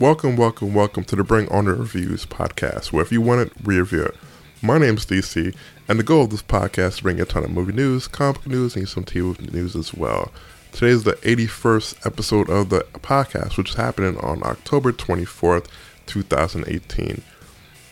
Welcome, 0.00 0.36
welcome, 0.36 0.72
welcome 0.72 1.04
to 1.04 1.14
the 1.14 1.22
Bring 1.22 1.46
Honor 1.50 1.74
Reviews 1.74 2.24
podcast, 2.24 2.90
where 2.90 3.02
if 3.02 3.12
you 3.12 3.20
want 3.20 3.42
it, 3.42 3.52
we 3.66 3.78
review 3.78 4.04
it. 4.04 4.16
My 4.62 4.78
name 4.78 4.96
is 4.96 5.04
DC, 5.04 5.54
and 5.88 5.98
the 5.98 6.02
goal 6.02 6.24
of 6.24 6.30
this 6.30 6.40
podcast 6.40 6.88
is 6.88 6.96
to 6.96 7.02
bring 7.02 7.20
a 7.20 7.26
ton 7.26 7.44
of 7.44 7.50
movie 7.50 7.74
news, 7.74 8.08
comic 8.08 8.46
news, 8.46 8.76
and 8.76 8.88
some 8.88 9.04
TV 9.04 9.52
news 9.52 9.76
as 9.76 9.92
well. 9.92 10.32
Today 10.72 10.86
is 10.86 11.04
the 11.04 11.16
81st 11.16 12.06
episode 12.06 12.48
of 12.48 12.70
the 12.70 12.80
podcast, 12.94 13.58
which 13.58 13.68
is 13.68 13.76
happening 13.76 14.16
on 14.20 14.42
October 14.42 14.90
24th, 14.90 15.66
2018. 16.06 17.20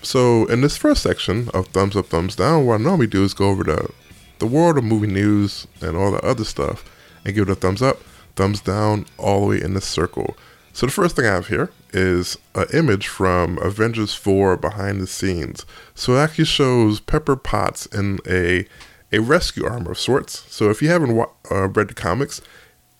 So, 0.00 0.46
in 0.46 0.62
this 0.62 0.78
first 0.78 1.02
section 1.02 1.50
of 1.50 1.68
Thumbs 1.68 1.94
Up, 1.94 2.06
Thumbs 2.06 2.36
Down, 2.36 2.64
what 2.64 2.80
I 2.80 2.84
normally 2.84 3.06
do 3.06 3.22
is 3.22 3.34
go 3.34 3.50
over 3.50 3.64
the, 3.64 3.90
the 4.38 4.46
world 4.46 4.78
of 4.78 4.84
movie 4.84 5.08
news 5.08 5.66
and 5.82 5.94
all 5.94 6.12
the 6.12 6.24
other 6.24 6.44
stuff 6.44 6.90
and 7.26 7.34
give 7.34 7.50
it 7.50 7.52
a 7.52 7.54
thumbs 7.54 7.82
up, 7.82 8.00
thumbs 8.34 8.62
down, 8.62 9.04
all 9.18 9.42
the 9.42 9.46
way 9.48 9.60
in 9.62 9.74
the 9.74 9.82
circle. 9.82 10.38
So, 10.72 10.86
the 10.86 10.92
first 10.92 11.16
thing 11.16 11.24
I 11.24 11.34
have 11.34 11.48
here 11.48 11.70
is 11.92 12.38
an 12.54 12.66
image 12.72 13.08
from 13.08 13.58
Avengers 13.58 14.14
4 14.14 14.56
behind 14.56 15.00
the 15.00 15.06
scenes. 15.06 15.66
So, 15.94 16.14
it 16.14 16.20
actually 16.20 16.44
shows 16.44 17.00
Pepper 17.00 17.36
Potts 17.36 17.86
in 17.86 18.20
a, 18.28 18.66
a 19.12 19.18
rescue 19.18 19.66
armor 19.66 19.92
of 19.92 19.98
sorts. 19.98 20.44
So, 20.52 20.70
if 20.70 20.80
you 20.80 20.88
haven't 20.88 21.16
wa- 21.16 21.30
uh, 21.50 21.68
read 21.68 21.88
the 21.88 21.94
comics, 21.94 22.40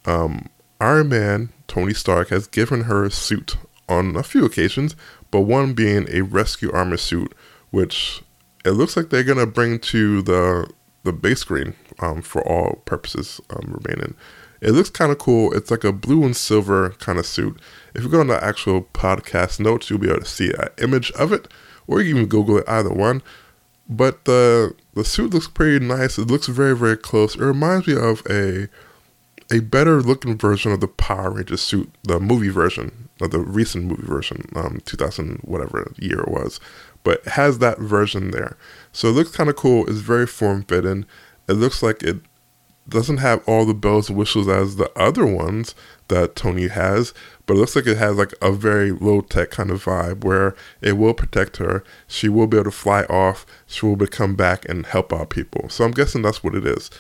um, 0.07 0.49
Iron 0.81 1.09
Man, 1.09 1.51
Tony 1.67 1.95
Stark, 1.95 2.29
has 2.29 2.47
given 2.47 2.85
her 2.85 3.05
a 3.05 3.11
suit 3.11 3.57
on 3.89 4.17
a 4.17 4.23
few 4.23 4.45
occasions, 4.45 4.97
but 5.31 5.41
one 5.41 5.73
being 5.73 6.07
a 6.11 6.23
rescue 6.23 6.73
armor 6.73 6.97
suit, 6.97 7.33
which 7.71 8.23
it 8.65 8.73
looks 8.73 8.97
like 8.97 9.11
they're 9.11 9.23
gonna 9.25 9.47
bring 9.47 9.79
to 9.79 10.23
the 10.23 10.69
the 11.05 11.13
base 11.13 11.41
screen 11.41 11.75
um, 12.01 12.23
for 12.23 12.47
all 12.47 12.83
purposes 12.85 13.41
um, 13.51 13.81
remaining. 13.83 14.15
It 14.61 14.73
looks 14.73 14.91
kind 14.91 15.13
of 15.13 15.19
cool. 15.19 15.53
It's 15.55 15.71
like 15.71 15.85
a 15.85 15.93
blue 15.93 16.25
and 16.25 16.37
silver 16.37 16.91
kind 16.99 17.19
of 17.19 17.27
suit. 17.27 17.61
If 17.95 18.03
you 18.03 18.09
go 18.09 18.21
on 18.21 18.27
the 18.27 18.43
actual 18.43 18.83
podcast 18.83 19.61
notes, 19.61 19.89
you'll 19.89 20.01
be 20.01 20.09
able 20.09 20.21
to 20.21 20.27
see 20.27 20.53
an 20.53 20.69
image 20.79 21.11
of 21.13 21.33
it, 21.33 21.49
or 21.87 22.01
you 22.01 22.11
can 22.11 22.19
even 22.19 22.29
Google 22.29 22.59
it, 22.59 22.69
either 22.69 22.91
one. 22.91 23.23
But 23.89 24.25
the 24.25 24.75
the 24.95 25.05
suit 25.05 25.33
looks 25.33 25.49
pretty 25.49 25.85
nice. 25.85 26.19
It 26.19 26.29
looks 26.29 26.47
very 26.47 26.77
very 26.77 26.97
close. 26.97 27.35
It 27.37 27.41
reminds 27.41 27.87
me 27.87 27.97
of 27.97 28.23
a 28.29 28.69
a 29.51 29.61
better 29.61 30.03
looking 30.03 30.37
version 30.37 30.73
of 30.73 30.81
the 30.81 30.89
Power 30.89 31.31
Rangers 31.31 31.63
suit, 31.63 31.91
the 32.03 32.21
movie 32.21 32.51
version, 32.51 33.09
of 33.21 33.31
the 33.31 33.39
recent 33.39 33.87
movie 33.87 34.07
version, 34.07 34.45
um, 34.55 34.81
2000 34.85 35.39
whatever 35.43 35.91
year 35.99 36.21
it 36.21 36.29
was, 36.29 36.61
but 37.03 37.21
it 37.25 37.33
has 37.33 37.59
that 37.59 37.79
version 37.79 38.31
there. 38.31 38.57
So 38.93 39.09
it 39.09 39.13
looks 39.13 39.35
kind 39.35 39.49
of 39.49 39.57
cool. 39.57 39.89
It's 39.89 40.01
very 40.01 40.27
form 40.27 40.65
fitting. 40.65 41.07
It 41.49 41.55
looks 41.55 41.83
like 41.83 42.03
it 42.03 42.21
doesn't 42.89 43.19
have 43.19 43.47
all 43.47 43.65
the 43.65 43.75
bells 43.75 44.09
and 44.09 44.19
whistles 44.19 44.49
as 44.49 44.77
the 44.77 44.91
other 44.99 45.27
ones 45.27 45.75
that 46.09 46.37
Tony 46.37 46.69
has, 46.69 47.13
but 47.47 47.55
it 47.55 47.61
looks 47.61 47.77
like 47.77 47.87
it 47.87 47.99
has 47.99 48.17
like 48.17 48.35
a 48.41 48.51
very 48.53 48.93
low 48.93 49.21
tech 49.21 49.51
kind 49.51 49.71
of 49.71 49.85
vibe 49.85 50.25
where 50.25 50.55
it 50.81 50.93
will 50.93 51.15
protect 51.15 51.59
her. 51.59 51.85
She 52.07 52.29
will 52.29 52.47
be 52.47 52.57
able 52.57 52.65
to 52.65 52.71
fly 52.71 53.03
off. 53.05 53.47
She 53.67 53.85
will 53.85 53.97
be 53.97 54.07
come 54.07 54.35
back 54.35 54.69
and 54.69 54.87
help 54.87 55.13
out 55.13 55.31
people. 55.31 55.69
So 55.69 55.85
I'm 55.85 55.91
guessing 55.93 56.23
that's 56.23 56.43
what 56.43 56.55
it 56.55 56.67
is. 56.67 56.91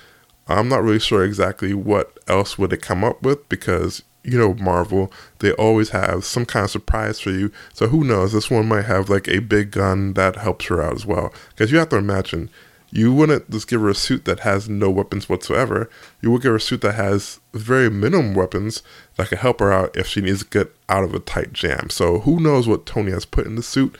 I'm 0.46 0.68
not 0.68 0.82
really 0.82 0.98
sure 0.98 1.24
exactly 1.24 1.74
what 1.74 2.18
else 2.26 2.58
would 2.58 2.70
they 2.70 2.76
come 2.76 3.04
up 3.04 3.22
with 3.22 3.48
because 3.48 4.02
you 4.24 4.38
know 4.38 4.54
Marvel, 4.54 5.12
they 5.38 5.52
always 5.52 5.90
have 5.90 6.24
some 6.24 6.44
kind 6.44 6.64
of 6.64 6.70
surprise 6.70 7.20
for 7.20 7.30
you. 7.30 7.50
So 7.72 7.88
who 7.88 8.04
knows? 8.04 8.32
This 8.32 8.50
one 8.50 8.68
might 8.68 8.84
have 8.84 9.08
like 9.08 9.28
a 9.28 9.40
big 9.40 9.70
gun 9.70 10.14
that 10.14 10.36
helps 10.36 10.66
her 10.66 10.82
out 10.82 10.94
as 10.94 11.06
well. 11.06 11.32
Because 11.50 11.72
you 11.72 11.78
have 11.78 11.88
to 11.90 11.96
imagine, 11.96 12.50
you 12.90 13.12
wouldn't 13.12 13.50
just 13.50 13.68
give 13.68 13.80
her 13.80 13.90
a 13.90 13.94
suit 13.94 14.24
that 14.24 14.40
has 14.40 14.68
no 14.68 14.90
weapons 14.90 15.28
whatsoever. 15.28 15.90
You 16.22 16.30
would 16.30 16.42
give 16.42 16.52
her 16.52 16.56
a 16.56 16.60
suit 16.60 16.80
that 16.82 16.94
has 16.94 17.40
very 17.52 17.90
minimum 17.90 18.34
weapons 18.34 18.82
that 19.16 19.28
can 19.28 19.38
help 19.38 19.60
her 19.60 19.72
out 19.72 19.96
if 19.96 20.06
she 20.06 20.20
needs 20.20 20.42
to 20.42 20.48
get 20.48 20.74
out 20.88 21.04
of 21.04 21.14
a 21.14 21.18
tight 21.18 21.52
jam. 21.52 21.90
So 21.90 22.20
who 22.20 22.40
knows 22.40 22.66
what 22.66 22.86
Tony 22.86 23.10
has 23.10 23.26
put 23.26 23.46
in 23.46 23.56
the 23.56 23.62
suit? 23.62 23.96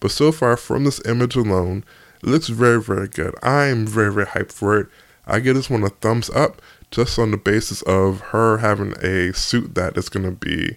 But 0.00 0.10
so 0.10 0.32
far, 0.32 0.56
from 0.56 0.84
this 0.84 1.04
image 1.06 1.36
alone, 1.36 1.84
it 2.22 2.28
looks 2.28 2.48
very, 2.48 2.80
very 2.80 3.08
good. 3.08 3.34
I'm 3.42 3.86
very, 3.86 4.12
very 4.12 4.26
hyped 4.26 4.52
for 4.52 4.78
it. 4.78 4.88
I 5.26 5.40
give 5.40 5.54
this 5.54 5.70
one 5.70 5.82
a 5.82 5.90
thumbs 5.90 6.30
up 6.30 6.62
just 6.90 7.18
on 7.18 7.30
the 7.30 7.36
basis 7.36 7.82
of 7.82 8.20
her 8.20 8.58
having 8.58 8.94
a 9.02 9.32
suit 9.34 9.74
that 9.74 9.96
is 9.96 10.08
going 10.08 10.24
to 10.24 10.32
be 10.32 10.76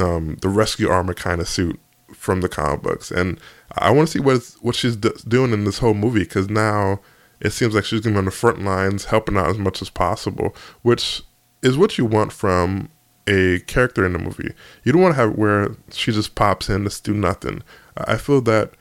um, 0.00 0.36
the 0.40 0.48
rescue 0.48 0.88
armor 0.88 1.14
kind 1.14 1.40
of 1.40 1.48
suit 1.48 1.78
from 2.14 2.40
the 2.40 2.48
comic 2.48 2.82
books. 2.82 3.10
And 3.10 3.38
I 3.76 3.90
want 3.90 4.08
to 4.08 4.12
see 4.12 4.20
what 4.20 4.42
what 4.60 4.74
she's 4.74 4.96
d- 4.96 5.10
doing 5.26 5.52
in 5.52 5.64
this 5.64 5.78
whole 5.78 5.94
movie 5.94 6.20
because 6.20 6.48
now 6.48 7.00
it 7.40 7.50
seems 7.50 7.74
like 7.74 7.84
she's 7.84 8.00
going 8.00 8.14
to 8.14 8.16
be 8.16 8.18
on 8.18 8.24
the 8.26 8.30
front 8.30 8.62
lines 8.62 9.06
helping 9.06 9.36
out 9.36 9.48
as 9.48 9.58
much 9.58 9.82
as 9.82 9.90
possible, 9.90 10.54
which 10.82 11.22
is 11.62 11.76
what 11.76 11.98
you 11.98 12.04
want 12.04 12.32
from 12.32 12.88
a 13.26 13.60
character 13.60 14.04
in 14.04 14.12
the 14.12 14.18
movie. 14.18 14.52
You 14.84 14.92
don't 14.92 15.02
want 15.02 15.14
to 15.14 15.20
have 15.20 15.34
where 15.34 15.76
she 15.90 16.12
just 16.12 16.34
pops 16.34 16.68
in 16.68 16.84
to 16.88 17.02
do 17.02 17.14
nothing. 17.14 17.62
I 17.96 18.16
feel 18.16 18.40
that 18.42 18.72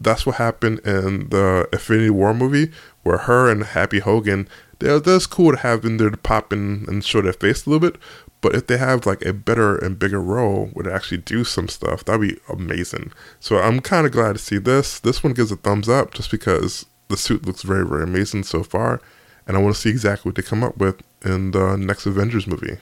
that's 0.00 0.24
what 0.24 0.36
happened 0.36 0.80
in 0.80 1.28
the 1.28 1.68
Infinity 1.72 2.10
War 2.10 2.32
movie, 2.32 2.72
where 3.02 3.18
her 3.18 3.50
and 3.50 3.64
Happy 3.64 3.98
Hogan, 3.98 4.48
they're, 4.80 5.00
that's 5.00 5.26
cool 5.26 5.52
to 5.52 5.58
have 5.58 5.84
in 5.84 5.98
there 5.98 6.10
to 6.10 6.16
pop 6.16 6.52
in 6.52 6.84
and 6.88 7.04
show 7.04 7.22
their 7.22 7.32
face 7.32 7.64
a 7.64 7.70
little 7.70 7.90
bit. 7.90 8.00
But 8.40 8.54
if 8.54 8.66
they 8.66 8.78
have 8.78 9.06
like 9.06 9.24
a 9.24 9.32
better 9.32 9.76
and 9.76 9.98
bigger 9.98 10.20
role 10.20 10.66
where 10.72 10.84
they 10.84 10.92
actually 10.92 11.18
do 11.18 11.44
some 11.44 11.68
stuff, 11.68 12.04
that'd 12.04 12.20
be 12.20 12.38
amazing. 12.48 13.12
So 13.38 13.58
I'm 13.58 13.80
kind 13.80 14.06
of 14.06 14.12
glad 14.12 14.32
to 14.32 14.38
see 14.38 14.58
this. 14.58 14.98
This 14.98 15.22
one 15.22 15.34
gives 15.34 15.52
a 15.52 15.56
thumbs 15.56 15.88
up 15.88 16.14
just 16.14 16.30
because 16.30 16.86
the 17.08 17.16
suit 17.16 17.46
looks 17.46 17.62
very, 17.62 17.86
very 17.86 18.02
amazing 18.02 18.44
so 18.44 18.62
far. 18.62 19.00
And 19.46 19.56
I 19.56 19.60
want 19.60 19.74
to 19.74 19.80
see 19.80 19.90
exactly 19.90 20.30
what 20.30 20.36
they 20.36 20.42
come 20.42 20.64
up 20.64 20.78
with 20.78 21.02
in 21.24 21.50
the 21.50 21.76
next 21.76 22.06
Avengers 22.06 22.46
movie. 22.46 22.78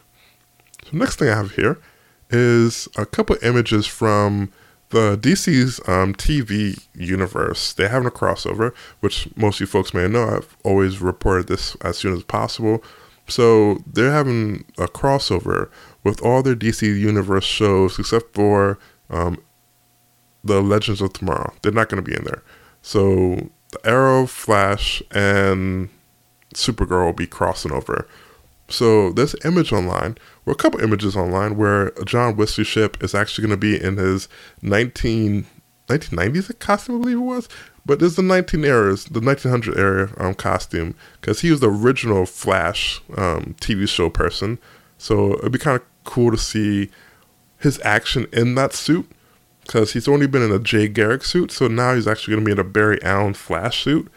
So 0.84 0.97
next 0.97 1.16
thing 1.16 1.28
I 1.28 1.37
have 1.37 1.53
here 1.53 1.78
is 2.31 2.88
a 2.97 3.06
couple 3.06 3.37
images 3.42 3.87
from 3.87 4.53
the 4.91 5.19
DC's 5.19 5.81
um, 5.88 6.15
TV 6.15 6.87
universe. 6.94 7.72
They're 7.72 7.88
having 7.88 8.09
a 8.09 8.12
crossover, 8.12 8.75
which 9.00 9.28
most 9.37 9.56
of 9.56 9.60
you 9.60 9.66
folks 9.66 9.93
may 9.93 10.09
know. 10.09 10.28
I've 10.28 10.56
always 10.65 11.00
reported 11.00 11.49
this 11.49 11.76
as 11.82 11.99
soon 11.99 12.15
as 12.15 12.22
possible. 12.22 12.82
So 13.26 13.82
they're 13.87 14.12
having 14.12 14.65
a 14.78 14.87
crossover 14.87 15.69
with 16.03 16.22
all 16.22 16.43
their 16.43 16.56
DC 16.56 16.82
universe 16.82 17.44
shows 17.44 17.99
except 17.99 18.34
for 18.34 18.78
um, 19.10 19.43
the 20.43 20.62
Legends 20.62 21.03
of 21.03 21.12
Tomorrow. 21.12 21.53
They're 21.62 21.72
not 21.72 21.91
going 21.91 22.03
to 22.03 22.10
be 22.10 22.16
in 22.16 22.25
there. 22.25 22.43
So 22.81 23.50
the 23.70 23.81
Arrow, 23.84 24.26
Flash, 24.26 25.03
and 25.10 25.91
Supergirl 26.55 27.06
will 27.06 27.12
be 27.12 27.26
crossing 27.26 27.72
over. 27.72 28.09
So 28.69 29.12
this 29.12 29.34
image 29.44 29.72
online, 29.72 30.16
or 30.48 30.53
a 30.53 30.54
couple 30.54 30.81
images 30.81 31.14
online, 31.14 31.59
where 31.59 31.91
John 32.06 32.34
Wesley 32.34 32.64
Shipp 32.64 33.03
is 33.04 33.14
actually 33.14 33.47
going 33.47 33.60
to 33.60 33.60
be 33.60 33.81
in 33.81 33.98
his 33.98 34.31
19, 34.62 35.47
1990s 35.88 36.59
costume, 36.59 36.97
I 36.97 36.98
believe 37.00 37.19
it 37.19 37.20
was. 37.20 37.50
But 37.84 38.00
there's 38.00 38.16
the 38.16 38.22
19 38.22 38.64
eras, 38.64 39.04
the 39.04 39.20
1900 39.20 39.78
era 39.78 40.10
um, 40.16 40.32
costume, 40.32 40.94
because 41.20 41.42
he 41.42 41.50
was 41.50 41.60
the 41.60 41.69
original 41.69 42.25
Flash 42.25 43.03
um, 43.19 43.56
TV 43.60 43.87
show 43.87 44.08
person. 44.08 44.58
So 44.97 45.34
it'd 45.34 45.53
be 45.53 45.58
kind 45.58 45.76
of 45.76 45.84
cool 46.04 46.31
to 46.31 46.38
see 46.38 46.88
his 47.58 47.78
action 47.84 48.26
in 48.32 48.54
that 48.54 48.72
suit, 48.72 49.06
because 49.64 49.92
he's 49.92 50.08
only 50.08 50.26
been 50.26 50.42
in 50.42 50.50
a 50.50 50.58
Jay 50.58 50.88
Garrick 50.88 51.25
suit. 51.25 51.50
So 51.53 51.69
now 51.69 51.94
he's 51.94 52.06
actually 52.06 52.37
going 52.37 52.44
to 52.44 52.48
be 52.48 52.53
in 52.53 52.58
a 52.58 52.64
Barry 52.64 53.03
Allen 53.03 53.34
Flash 53.34 53.84
suit, 53.84 54.10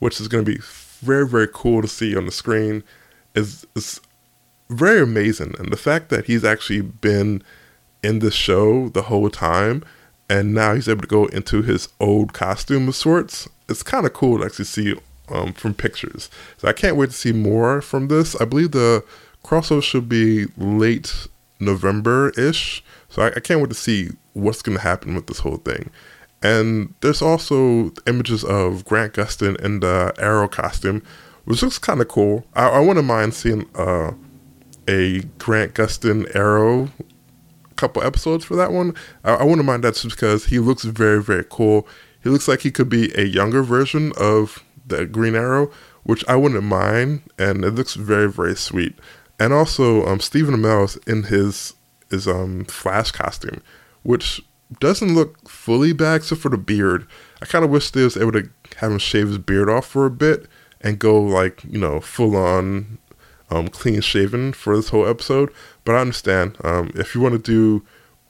which 0.00 0.20
is 0.20 0.28
going 0.28 0.44
to 0.44 0.52
be 0.52 0.60
very, 1.00 1.26
very 1.26 1.48
cool 1.50 1.80
to 1.80 1.88
see 1.88 2.14
on 2.14 2.26
the 2.26 2.32
screen 2.32 2.84
is 3.34 3.66
very 4.68 5.00
amazing. 5.00 5.54
And 5.58 5.72
the 5.72 5.76
fact 5.76 6.10
that 6.10 6.26
he's 6.26 6.44
actually 6.44 6.80
been 6.80 7.42
in 8.02 8.20
the 8.20 8.30
show 8.30 8.88
the 8.90 9.02
whole 9.02 9.30
time 9.30 9.84
and 10.30 10.54
now 10.54 10.74
he's 10.74 10.88
able 10.88 11.02
to 11.02 11.06
go 11.06 11.26
into 11.26 11.62
his 11.62 11.88
old 12.00 12.32
costume 12.32 12.88
of 12.88 12.96
sorts, 12.96 13.48
it's 13.68 13.82
kind 13.82 14.06
of 14.06 14.12
cool 14.12 14.38
to 14.38 14.44
actually 14.44 14.66
see 14.66 14.94
um, 15.30 15.52
from 15.52 15.74
pictures. 15.74 16.30
So 16.58 16.68
I 16.68 16.72
can't 16.72 16.96
wait 16.96 17.10
to 17.10 17.16
see 17.16 17.32
more 17.32 17.80
from 17.80 18.08
this. 18.08 18.38
I 18.40 18.44
believe 18.44 18.72
the 18.72 19.04
crossover 19.44 19.82
should 19.82 20.08
be 20.08 20.46
late 20.56 21.28
November 21.60 22.30
ish. 22.36 22.84
So 23.08 23.22
I, 23.22 23.28
I 23.28 23.40
can't 23.40 23.60
wait 23.60 23.70
to 23.70 23.74
see 23.74 24.10
what's 24.34 24.62
going 24.62 24.76
to 24.76 24.82
happen 24.82 25.14
with 25.14 25.26
this 25.26 25.40
whole 25.40 25.56
thing. 25.56 25.90
And 26.42 26.94
there's 27.00 27.22
also 27.22 27.92
images 28.06 28.44
of 28.44 28.84
Grant 28.84 29.14
Gustin 29.14 29.60
in 29.60 29.80
the 29.80 30.14
Arrow 30.18 30.46
costume, 30.46 31.02
which 31.44 31.62
looks 31.62 31.78
kind 31.78 32.00
of 32.00 32.08
cool. 32.08 32.44
I, 32.54 32.68
I 32.68 32.80
wouldn't 32.80 33.06
mind 33.06 33.34
seeing 33.34 33.68
uh, 33.74 34.12
a 34.88 35.20
Grant 35.38 35.74
Gustin 35.74 36.34
Arrow 36.34 36.90
couple 37.76 38.02
episodes 38.02 38.44
for 38.44 38.56
that 38.56 38.72
one. 38.72 38.94
I, 39.24 39.34
I 39.34 39.44
wouldn't 39.44 39.64
mind 39.64 39.84
that 39.84 39.94
just 39.94 40.10
because 40.10 40.46
he 40.46 40.58
looks 40.58 40.84
very, 40.84 41.22
very 41.22 41.44
cool. 41.48 41.86
He 42.22 42.28
looks 42.28 42.48
like 42.48 42.60
he 42.60 42.70
could 42.70 42.88
be 42.88 43.12
a 43.16 43.22
younger 43.22 43.62
version 43.62 44.12
of 44.16 44.64
the 44.84 45.06
Green 45.06 45.36
Arrow, 45.36 45.70
which 46.02 46.24
I 46.26 46.34
wouldn't 46.36 46.64
mind, 46.64 47.22
and 47.38 47.64
it 47.64 47.70
looks 47.70 47.94
very, 47.94 48.28
very 48.30 48.56
sweet. 48.56 48.98
And 49.38 49.52
also, 49.52 50.04
um, 50.06 50.18
Stephen 50.18 50.56
Amell 50.56 50.98
in 51.06 51.24
his 51.24 51.74
his 52.10 52.26
um 52.26 52.64
Flash 52.64 53.12
costume, 53.12 53.62
which 54.02 54.40
doesn't 54.80 55.14
look 55.14 55.48
fully 55.48 55.92
bad 55.92 56.16
except 56.16 56.40
for 56.40 56.48
the 56.48 56.58
beard. 56.58 57.06
I 57.40 57.46
kind 57.46 57.64
of 57.64 57.70
wish 57.70 57.90
they 57.90 58.02
was 58.02 58.16
able 58.16 58.32
to 58.32 58.48
have 58.78 58.90
him 58.90 58.98
shave 58.98 59.28
his 59.28 59.38
beard 59.38 59.70
off 59.70 59.86
for 59.86 60.06
a 60.06 60.10
bit 60.10 60.46
and 60.80 60.98
go 60.98 61.20
like 61.20 61.62
you 61.64 61.78
know 61.78 62.00
full 62.00 62.36
on 62.36 62.98
um, 63.50 63.68
clean 63.68 64.00
shaven 64.00 64.52
for 64.52 64.76
this 64.76 64.90
whole 64.90 65.06
episode. 65.06 65.52
But 65.84 65.94
I 65.94 66.00
understand 66.00 66.56
um, 66.64 66.90
if 66.94 67.14
you 67.14 67.20
want 67.20 67.34
to 67.34 67.38
do 67.38 67.84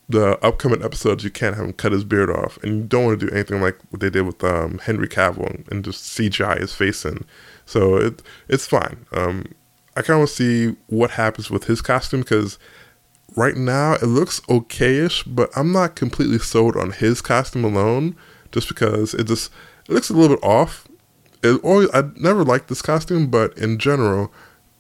the 0.09 0.43
upcoming 0.45 0.83
episodes, 0.83 1.23
you 1.23 1.31
can't 1.31 1.57
have 1.57 1.67
him 1.67 1.73
cut 1.75 1.93
his 1.93 2.05
beard 2.05 2.31
off, 2.31 2.59
and 2.63 2.77
you 2.77 2.83
don't 2.85 3.05
want 3.05 3.21
to 3.21 3.27
do 3.27 3.33
anything 3.33 3.61
like 3.61 3.79
what 3.91 4.01
they 4.01 4.11
did 4.11 4.23
with 4.23 4.43
um, 4.43 4.79
Henry 4.79 5.09
Cavill 5.09 5.71
and 5.71 5.85
just 5.85 6.05
CGI 6.05 6.61
his 6.61 6.75
face 6.75 7.05
in. 7.05 7.25
So 7.67 7.97
it 7.97 8.23
it's 8.49 8.67
fine. 8.67 9.07
Um, 9.13 9.55
I 9.97 10.03
kind 10.03 10.23
of 10.23 10.31
see 10.31 10.77
what 10.87 11.13
happens 11.13 11.51
with 11.51 11.65
his 11.65 11.81
costume 11.81 12.21
because 12.21 12.59
right 13.37 13.57
now 13.57 13.95
it 13.95 14.05
looks 14.05 14.41
okayish, 14.43 15.25
but 15.27 15.51
I'm 15.57 15.73
not 15.73 15.97
completely 15.97 16.39
sold 16.39 16.77
on 16.77 16.93
his 16.93 17.21
costume 17.21 17.65
alone, 17.65 18.17
just 18.53 18.69
because 18.69 19.13
it 19.13 19.25
just 19.25 19.53
it 19.89 19.93
looks 19.93 20.09
a 20.09 20.15
little 20.15 20.37
bit 20.37 20.45
off. 20.45 20.89
It 21.43 21.63
always 21.63 21.91
I 21.93 22.05
never 22.17 22.45
liked 22.45 22.69
this 22.69 22.81
costume, 22.81 23.27
but 23.27 23.57
in 23.59 23.79
general, 23.79 24.33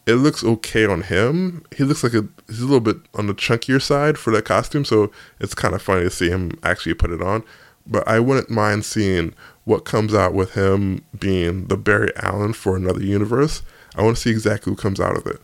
it 0.08 0.14
looks 0.14 0.42
okay 0.42 0.86
on 0.86 1.02
him. 1.02 1.62
He 1.76 1.84
looks 1.84 2.02
like 2.02 2.14
a 2.14 2.26
he's 2.46 2.62
a 2.62 2.64
little 2.64 2.80
bit 2.80 2.96
on 3.14 3.26
the 3.26 3.34
chunkier 3.34 3.80
side 3.80 4.16
for 4.16 4.30
that 4.30 4.46
costume, 4.46 4.86
so 4.86 5.12
it's 5.38 5.54
kind 5.54 5.74
of 5.74 5.82
funny 5.82 6.04
to 6.04 6.10
see 6.10 6.30
him 6.30 6.58
actually 6.62 6.94
put 6.94 7.10
it 7.10 7.20
on. 7.20 7.44
But 7.86 8.08
I 8.08 8.18
wouldn't 8.18 8.48
mind 8.48 8.86
seeing 8.86 9.34
what 9.64 9.84
comes 9.84 10.14
out 10.14 10.32
with 10.32 10.54
him 10.54 11.04
being 11.18 11.66
the 11.66 11.76
Barry 11.76 12.10
Allen 12.16 12.54
for 12.54 12.74
another 12.74 13.02
universe. 13.02 13.62
I 13.96 14.02
want 14.02 14.16
to 14.16 14.22
see 14.22 14.30
exactly 14.30 14.70
who 14.70 14.76
comes 14.76 14.98
out 14.98 15.16
of 15.16 15.26
it. 15.26 15.42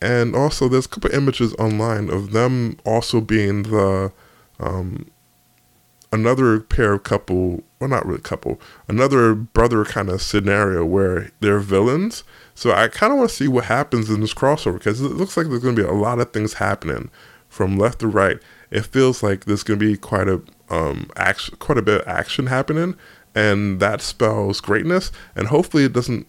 And 0.00 0.36
also, 0.36 0.68
there's 0.68 0.86
a 0.86 0.88
couple 0.88 1.10
images 1.10 1.52
online 1.54 2.08
of 2.08 2.30
them 2.30 2.78
also 2.84 3.20
being 3.20 3.64
the 3.64 4.12
um, 4.60 5.10
another 6.12 6.60
pair 6.60 6.94
of 6.94 7.02
couple, 7.02 7.62
well, 7.80 7.90
not 7.90 8.06
really 8.06 8.20
couple, 8.20 8.60
another 8.88 9.34
brother 9.34 9.84
kind 9.84 10.08
of 10.08 10.22
scenario 10.22 10.84
where 10.84 11.30
they're 11.40 11.58
villains 11.58 12.24
so 12.56 12.72
I 12.72 12.88
kind 12.88 13.12
of 13.12 13.18
want 13.18 13.28
to 13.28 13.36
see 13.36 13.48
what 13.48 13.66
happens 13.66 14.08
in 14.08 14.22
this 14.22 14.32
crossover 14.32 14.78
because 14.78 15.02
it 15.02 15.12
looks 15.12 15.36
like 15.36 15.48
there's 15.48 15.62
going 15.62 15.76
to 15.76 15.82
be 15.82 15.88
a 15.88 15.92
lot 15.92 16.18
of 16.18 16.32
things 16.32 16.54
happening 16.54 17.10
from 17.50 17.78
left 17.78 17.98
to 17.98 18.08
right. 18.08 18.38
It 18.70 18.86
feels 18.86 19.22
like 19.22 19.44
there's 19.44 19.62
going 19.62 19.78
to 19.78 19.86
be 19.86 19.96
quite 19.98 20.26
a 20.26 20.40
um 20.70 21.10
action, 21.16 21.54
quite 21.58 21.76
a 21.76 21.82
bit 21.82 22.00
of 22.00 22.08
action 22.08 22.46
happening, 22.46 22.96
and 23.34 23.78
that 23.80 24.00
spells 24.00 24.62
greatness. 24.62 25.12
And 25.36 25.48
hopefully, 25.48 25.84
it 25.84 25.92
doesn't 25.92 26.26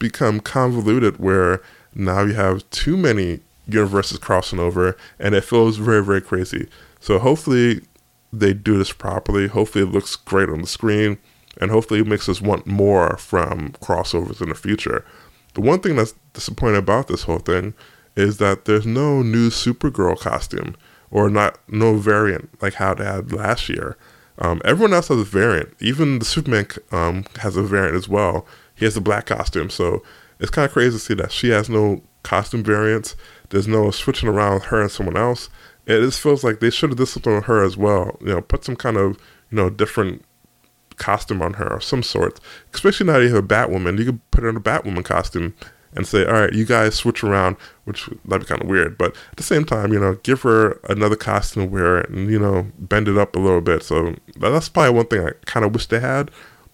become 0.00 0.40
convoluted 0.40 1.18
where 1.18 1.62
now 1.94 2.22
you 2.22 2.34
have 2.34 2.68
too 2.70 2.96
many 2.96 3.38
universes 3.68 4.18
crossing 4.18 4.58
over, 4.58 4.96
and 5.20 5.32
it 5.32 5.44
feels 5.44 5.76
very 5.76 6.02
very 6.02 6.20
crazy. 6.20 6.68
So 6.98 7.20
hopefully, 7.20 7.82
they 8.32 8.52
do 8.52 8.78
this 8.78 8.92
properly. 8.92 9.46
Hopefully, 9.46 9.84
it 9.84 9.92
looks 9.92 10.16
great 10.16 10.48
on 10.48 10.60
the 10.60 10.66
screen, 10.66 11.18
and 11.60 11.70
hopefully, 11.70 12.00
it 12.00 12.06
makes 12.06 12.28
us 12.28 12.40
want 12.40 12.66
more 12.66 13.16
from 13.16 13.72
crossovers 13.80 14.40
in 14.40 14.48
the 14.48 14.54
future. 14.54 15.04
The 15.54 15.60
one 15.60 15.80
thing 15.80 15.96
that's 15.96 16.14
disappointing 16.32 16.78
about 16.78 17.08
this 17.08 17.24
whole 17.24 17.38
thing 17.38 17.74
is 18.16 18.38
that 18.38 18.64
there's 18.64 18.86
no 18.86 19.22
new 19.22 19.48
Supergirl 19.48 20.18
costume 20.18 20.76
or 21.10 21.30
not 21.30 21.58
no 21.68 21.96
variant 21.96 22.50
like 22.62 22.74
how 22.74 22.94
they 22.94 23.04
had 23.04 23.32
last 23.32 23.68
year. 23.68 23.96
Um, 24.38 24.60
everyone 24.64 24.94
else 24.94 25.08
has 25.08 25.18
a 25.18 25.24
variant. 25.24 25.74
Even 25.80 26.18
the 26.18 26.24
Superman 26.24 26.66
um, 26.92 27.24
has 27.40 27.56
a 27.56 27.62
variant 27.62 27.96
as 27.96 28.08
well. 28.08 28.46
He 28.74 28.84
has 28.84 28.96
a 28.96 29.00
black 29.00 29.26
costume, 29.26 29.70
so 29.70 30.02
it's 30.38 30.50
kind 30.50 30.66
of 30.66 30.72
crazy 30.72 30.96
to 30.96 30.98
see 30.98 31.14
that 31.14 31.32
she 31.32 31.48
has 31.50 31.68
no 31.68 32.02
costume 32.22 32.62
variants. 32.62 33.16
There's 33.50 33.66
no 33.66 33.90
switching 33.90 34.28
around 34.28 34.64
her 34.64 34.80
and 34.80 34.90
someone 34.90 35.16
else. 35.16 35.48
It 35.88 36.00
just 36.00 36.20
feels 36.20 36.44
like 36.44 36.60
they 36.60 36.70
should 36.70 36.90
have 36.90 36.98
with 36.98 37.44
her 37.44 37.64
as 37.64 37.76
well. 37.76 38.16
You 38.20 38.28
know, 38.28 38.40
put 38.42 38.64
some 38.64 38.76
kind 38.76 38.96
of 38.96 39.18
you 39.50 39.56
know 39.56 39.70
different 39.70 40.24
costume 40.98 41.40
on 41.42 41.54
her 41.54 41.66
of 41.66 41.84
some 41.84 42.02
sort. 42.02 42.40
Especially 42.74 43.06
now 43.06 43.18
you 43.18 43.34
have 43.34 43.44
a 43.44 43.46
Batwoman, 43.46 43.98
you 43.98 44.04
could 44.04 44.30
put 44.30 44.42
her 44.42 44.50
in 44.50 44.56
a 44.56 44.60
Batwoman 44.60 45.04
costume 45.04 45.54
and 45.94 46.06
say, 46.06 46.24
all 46.24 46.32
right, 46.32 46.52
you 46.52 46.64
guys 46.64 46.94
switch 46.94 47.24
around, 47.24 47.56
which 47.84 48.08
that'd 48.26 48.46
be 48.46 48.48
kind 48.48 48.62
of 48.62 48.68
weird. 48.68 48.98
But 48.98 49.16
at 49.30 49.36
the 49.36 49.42
same 49.42 49.64
time, 49.64 49.92
you 49.92 49.98
know, 49.98 50.14
give 50.22 50.42
her 50.42 50.80
another 50.88 51.16
costume 51.16 51.64
to 51.64 51.68
wear 51.70 51.98
and, 52.00 52.30
you 52.30 52.38
know, 52.38 52.66
bend 52.78 53.08
it 53.08 53.16
up 53.16 53.34
a 53.34 53.38
little 53.38 53.62
bit. 53.62 53.82
So 53.82 54.14
that's 54.36 54.68
probably 54.68 54.92
one 54.92 55.06
thing 55.06 55.26
I 55.26 55.30
kind 55.46 55.64
of 55.64 55.72
wish 55.72 55.86
they 55.86 56.00
had. 56.00 56.30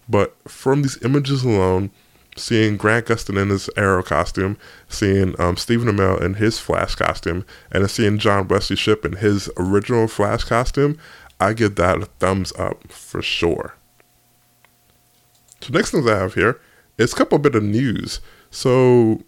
But 0.09 0.35
from 0.49 0.81
these 0.81 1.01
images 1.03 1.43
alone, 1.43 1.91
seeing 2.35 2.77
Grant 2.77 3.07
Gustin 3.07 3.41
in 3.41 3.49
his 3.49 3.69
Arrow 3.77 4.03
costume, 4.03 4.57
seeing 4.89 5.39
um, 5.39 5.57
Stephen 5.57 5.87
Amell 5.87 6.21
in 6.21 6.35
his 6.35 6.59
Flash 6.59 6.95
costume, 6.95 7.45
and 7.71 7.89
seeing 7.89 8.17
John 8.17 8.47
Wesley 8.47 8.75
Shipp 8.75 9.05
in 9.05 9.13
his 9.13 9.49
original 9.57 10.07
Flash 10.07 10.43
costume, 10.43 10.97
I 11.39 11.53
give 11.53 11.75
that 11.75 12.01
a 12.01 12.05
thumbs 12.05 12.53
up 12.57 12.91
for 12.91 13.21
sure. 13.21 13.75
So 15.61 15.73
next 15.73 15.91
things 15.91 16.07
I 16.07 16.17
have 16.17 16.33
here 16.33 16.59
is 16.97 17.13
a 17.13 17.15
couple 17.15 17.39
bit 17.39 17.55
of 17.55 17.63
news. 17.63 18.19
So 18.51 19.21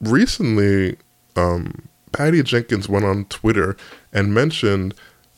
recently, 0.00 0.96
um, 1.36 1.88
Patty 2.12 2.42
Jenkins 2.42 2.88
went 2.88 3.04
on 3.04 3.26
Twitter 3.26 3.76
and 4.12 4.34
mentioned 4.34 4.94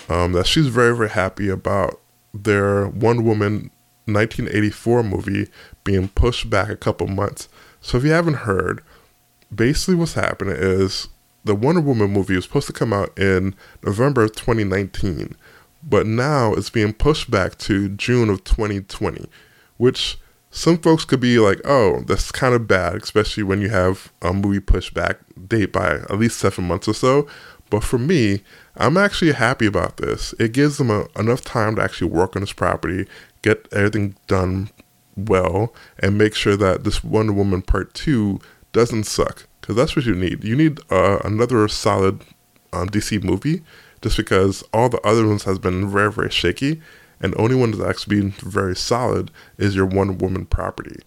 um, 0.08 0.32
that 0.32 0.46
she's 0.46 0.68
very 0.68 0.96
very 0.96 1.10
happy 1.10 1.48
about 1.48 2.00
their 2.32 2.88
Wonder 2.88 3.22
Woman 3.22 3.70
1984 4.06 5.02
movie 5.02 5.48
being 5.88 6.08
pushed 6.08 6.50
back 6.50 6.68
a 6.68 6.76
couple 6.76 7.06
months. 7.06 7.48
So 7.80 7.96
if 7.96 8.04
you 8.04 8.10
haven't 8.10 8.44
heard, 8.44 8.82
basically 9.52 9.94
what's 9.94 10.12
happening 10.12 10.54
is 10.54 11.08
the 11.44 11.54
Wonder 11.54 11.80
Woman 11.80 12.10
movie 12.10 12.36
was 12.36 12.44
supposed 12.44 12.66
to 12.66 12.74
come 12.74 12.92
out 12.92 13.18
in 13.18 13.54
November 13.82 14.24
of 14.24 14.36
2019, 14.36 15.34
but 15.82 16.06
now 16.06 16.52
it's 16.52 16.68
being 16.68 16.92
pushed 16.92 17.30
back 17.30 17.56
to 17.60 17.88
June 17.88 18.28
of 18.28 18.44
2020, 18.44 19.30
which 19.78 20.18
some 20.50 20.76
folks 20.76 21.06
could 21.06 21.20
be 21.20 21.38
like, 21.38 21.62
oh, 21.64 22.02
that's 22.02 22.30
kind 22.30 22.54
of 22.54 22.68
bad, 22.68 22.96
especially 22.96 23.44
when 23.44 23.62
you 23.62 23.70
have 23.70 24.12
a 24.20 24.34
movie 24.34 24.60
pushed 24.60 24.92
back 24.92 25.20
date 25.46 25.72
by 25.72 25.94
at 25.94 26.18
least 26.18 26.38
seven 26.38 26.68
months 26.68 26.86
or 26.86 26.92
so. 26.92 27.26
But 27.70 27.82
for 27.82 27.96
me, 27.96 28.42
I'm 28.76 28.98
actually 28.98 29.32
happy 29.32 29.64
about 29.64 29.96
this. 29.96 30.34
It 30.38 30.52
gives 30.52 30.76
them 30.76 30.90
a, 30.90 31.06
enough 31.18 31.40
time 31.40 31.76
to 31.76 31.82
actually 31.82 32.10
work 32.10 32.36
on 32.36 32.42
this 32.42 32.52
property, 32.52 33.06
get 33.40 33.66
everything 33.72 34.16
done 34.26 34.68
well, 35.26 35.74
and 35.98 36.18
make 36.18 36.34
sure 36.34 36.56
that 36.56 36.84
this 36.84 37.02
Wonder 37.02 37.32
Woman 37.32 37.62
Part 37.62 37.94
2 37.94 38.40
doesn't 38.72 39.04
suck. 39.04 39.46
Because 39.60 39.76
that's 39.76 39.96
what 39.96 40.06
you 40.06 40.14
need. 40.14 40.44
You 40.44 40.56
need 40.56 40.80
uh, 40.90 41.18
another 41.24 41.68
solid 41.68 42.22
um, 42.72 42.88
DC 42.88 43.22
movie, 43.22 43.62
just 44.00 44.16
because 44.16 44.62
all 44.72 44.88
the 44.88 45.00
other 45.06 45.26
ones 45.26 45.44
has 45.44 45.58
been 45.58 45.88
very, 45.88 46.12
very 46.12 46.30
shaky 46.30 46.80
and 47.20 47.34
only 47.38 47.56
one 47.56 47.70
that's 47.70 47.82
actually 47.88 48.20
being 48.20 48.30
very 48.32 48.76
solid 48.76 49.30
is 49.56 49.74
your 49.74 49.86
Wonder 49.86 50.12
Woman 50.12 50.46
property. 50.46 51.00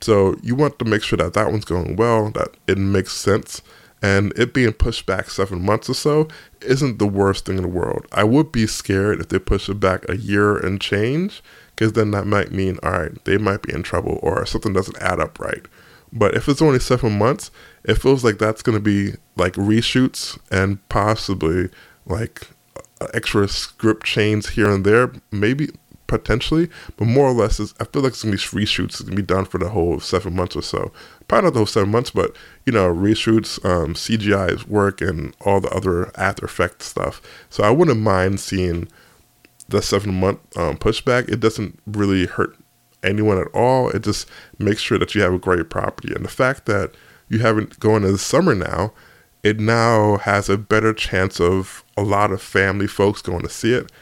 So 0.00 0.36
you 0.42 0.54
want 0.54 0.78
to 0.78 0.84
make 0.84 1.02
sure 1.02 1.16
that 1.16 1.34
that 1.34 1.50
one's 1.50 1.64
going 1.64 1.96
well, 1.96 2.30
that 2.32 2.48
it 2.66 2.76
makes 2.76 3.12
sense, 3.12 3.62
and 4.02 4.32
it 4.38 4.52
being 4.52 4.72
pushed 4.72 5.06
back 5.06 5.30
seven 5.30 5.64
months 5.64 5.88
or 5.88 5.94
so 5.94 6.28
isn't 6.60 6.98
the 6.98 7.06
worst 7.06 7.46
thing 7.46 7.56
in 7.56 7.62
the 7.62 7.68
world. 7.68 8.06
I 8.12 8.24
would 8.24 8.52
be 8.52 8.66
scared 8.66 9.20
if 9.20 9.28
they 9.28 9.38
push 9.38 9.68
it 9.68 9.80
back 9.80 10.06
a 10.08 10.16
year 10.16 10.56
and 10.56 10.80
change, 10.80 11.42
because 11.74 11.92
then 11.92 12.10
that 12.12 12.26
might 12.26 12.52
mean, 12.52 12.78
all 12.82 12.92
right, 12.92 13.24
they 13.24 13.38
might 13.38 13.62
be 13.62 13.72
in 13.72 13.82
trouble 13.82 14.18
or 14.22 14.44
something 14.46 14.72
doesn't 14.72 15.00
add 15.00 15.20
up 15.20 15.38
right. 15.38 15.64
But 16.12 16.34
if 16.34 16.48
it's 16.48 16.62
only 16.62 16.78
seven 16.78 17.18
months, 17.18 17.50
it 17.84 17.96
feels 17.96 18.24
like 18.24 18.38
that's 18.38 18.62
going 18.62 18.76
to 18.76 18.82
be 18.82 19.14
like 19.36 19.54
reshoots 19.54 20.38
and 20.50 20.86
possibly 20.88 21.70
like 22.06 22.48
extra 23.12 23.48
script 23.48 24.06
chains 24.06 24.50
here 24.50 24.70
and 24.70 24.84
there, 24.84 25.12
maybe 25.30 25.68
potentially, 26.06 26.68
but 26.96 27.06
more 27.06 27.26
or 27.28 27.32
less, 27.32 27.58
is, 27.58 27.74
I 27.80 27.84
feel 27.84 28.02
like 28.02 28.12
it's 28.12 28.22
gonna 28.22 28.36
be 28.36 28.38
reshoots. 28.38 28.84
It's 28.84 29.00
gonna 29.02 29.16
be 29.16 29.22
done 29.22 29.44
for 29.44 29.58
the 29.58 29.70
whole 29.70 30.00
seven 30.00 30.36
months 30.36 30.54
or 30.56 30.62
so. 30.62 30.92
Probably 31.28 31.46
not 31.46 31.54
the 31.54 31.60
whole 31.60 31.66
seven 31.66 31.90
months, 31.90 32.10
but 32.10 32.36
you 32.66 32.72
know, 32.72 32.92
reshoots, 32.92 33.64
um, 33.64 33.94
CGI 33.94 34.66
work, 34.66 35.00
and 35.00 35.34
all 35.40 35.60
the 35.60 35.70
other 35.70 36.12
After 36.16 36.44
Effects 36.44 36.86
stuff. 36.86 37.20
So 37.50 37.64
I 37.64 37.70
wouldn't 37.70 38.00
mind 38.00 38.40
seeing 38.40 38.88
the 39.68 39.82
seven 39.82 40.14
month 40.14 40.38
um, 40.56 40.76
pushback. 40.76 41.28
It 41.28 41.40
doesn't 41.40 41.78
really 41.86 42.26
hurt 42.26 42.56
anyone 43.02 43.38
at 43.38 43.48
all. 43.54 43.90
It 43.90 44.02
just 44.02 44.28
makes 44.58 44.80
sure 44.80 44.98
that 44.98 45.14
you 45.14 45.22
have 45.22 45.34
a 45.34 45.38
great 45.38 45.70
property, 45.70 46.14
and 46.14 46.24
the 46.24 46.30
fact 46.30 46.66
that 46.66 46.94
you 47.28 47.38
haven't 47.40 47.80
going 47.80 48.02
to 48.02 48.12
the 48.12 48.18
summer 48.18 48.54
now 48.54 48.92
it 49.44 49.60
now 49.60 50.16
has 50.16 50.48
a 50.48 50.56
better 50.56 50.94
chance 50.94 51.38
of 51.38 51.84
a 51.98 52.02
lot 52.02 52.32
of 52.32 52.40
family 52.40 52.86
folks 52.86 53.20
going 53.20 53.42
to 53.42 53.50
see 53.50 53.74
it. 53.74 53.92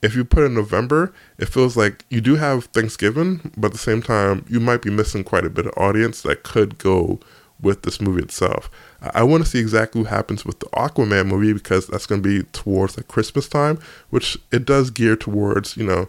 If 0.00 0.14
you 0.14 0.24
put 0.24 0.44
in 0.44 0.54
November, 0.54 1.12
it 1.38 1.48
feels 1.48 1.76
like 1.76 2.04
you 2.08 2.20
do 2.20 2.36
have 2.36 2.66
Thanksgiving, 2.66 3.52
but 3.56 3.66
at 3.66 3.72
the 3.72 3.78
same 3.78 4.00
time, 4.00 4.46
you 4.48 4.60
might 4.60 4.80
be 4.80 4.90
missing 4.90 5.24
quite 5.24 5.44
a 5.44 5.50
bit 5.50 5.66
of 5.66 5.76
audience 5.76 6.22
that 6.22 6.44
could 6.44 6.78
go 6.78 7.18
with 7.62 7.82
this 7.82 8.00
movie 8.00 8.22
itself. 8.22 8.68
I 9.00 9.22
want 9.22 9.44
to 9.44 9.48
see 9.48 9.60
exactly 9.60 10.02
what 10.02 10.10
happens 10.10 10.44
with 10.44 10.58
the 10.60 10.66
Aquaman 10.66 11.26
movie 11.26 11.52
because 11.52 11.86
that's 11.86 12.06
going 12.06 12.22
to 12.22 12.28
be 12.28 12.46
towards 12.50 12.96
like 12.96 13.08
Christmas 13.08 13.48
time, 13.48 13.78
which 14.10 14.36
it 14.50 14.64
does 14.64 14.90
gear 14.90 15.16
towards, 15.16 15.76
you 15.76 15.84
know, 15.84 16.08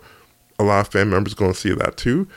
a 0.60 0.64
lot 0.64 0.82
of 0.82 0.92
fan 0.92 1.10
members 1.10 1.34
going 1.34 1.54
to 1.54 1.60
see 1.60 1.74
that 1.74 1.98
too. 1.98 2.28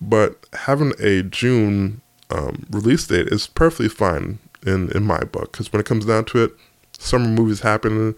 But 0.00 0.46
having 0.52 0.92
a 1.00 1.22
June 1.22 2.02
um, 2.30 2.66
release 2.70 3.06
date 3.06 3.28
is 3.28 3.46
perfectly 3.46 3.88
fine 3.88 4.38
in 4.66 4.90
in 4.92 5.04
my 5.04 5.20
book 5.20 5.52
because 5.52 5.72
when 5.72 5.80
it 5.80 5.86
comes 5.86 6.04
down 6.04 6.24
to 6.26 6.44
it, 6.44 6.52
summer 6.98 7.28
movies 7.28 7.60
happen. 7.60 8.14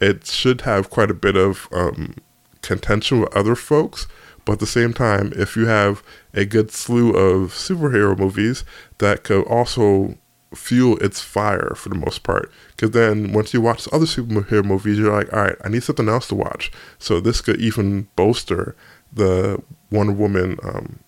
it 0.00 0.26
should 0.26 0.62
have 0.62 0.90
quite 0.90 1.10
a 1.10 1.14
bit 1.14 1.36
of 1.36 1.68
um, 1.72 2.14
contention 2.60 3.20
with 3.20 3.36
other 3.36 3.54
folks. 3.54 4.06
But 4.44 4.54
at 4.54 4.58
the 4.58 4.66
same 4.66 4.92
time, 4.92 5.32
if 5.36 5.56
you 5.56 5.66
have 5.66 6.02
a 6.34 6.44
good 6.44 6.70
slew 6.70 7.10
of 7.10 7.52
superhero 7.52 8.18
movies 8.18 8.64
that 8.98 9.22
could 9.22 9.46
also 9.46 10.16
fuel 10.54 10.98
its 10.98 11.20
fire 11.20 11.74
for 11.76 11.88
the 11.88 11.94
most 11.94 12.22
part. 12.22 12.50
Because 12.70 12.90
then 12.90 13.32
once 13.32 13.54
you 13.54 13.60
watch 13.60 13.88
other 13.92 14.06
superhero 14.06 14.64
movies, 14.64 14.98
you're 14.98 15.12
like, 15.12 15.32
all 15.32 15.42
right, 15.42 15.56
I 15.64 15.68
need 15.68 15.82
something 15.82 16.08
else 16.08 16.28
to 16.28 16.34
watch. 16.34 16.70
So 16.98 17.20
this 17.20 17.40
could 17.40 17.60
even 17.60 18.08
bolster 18.16 18.76
the 19.12 19.62
Wonder 19.90 20.12
Woman 20.12 20.58
um, 20.62 20.98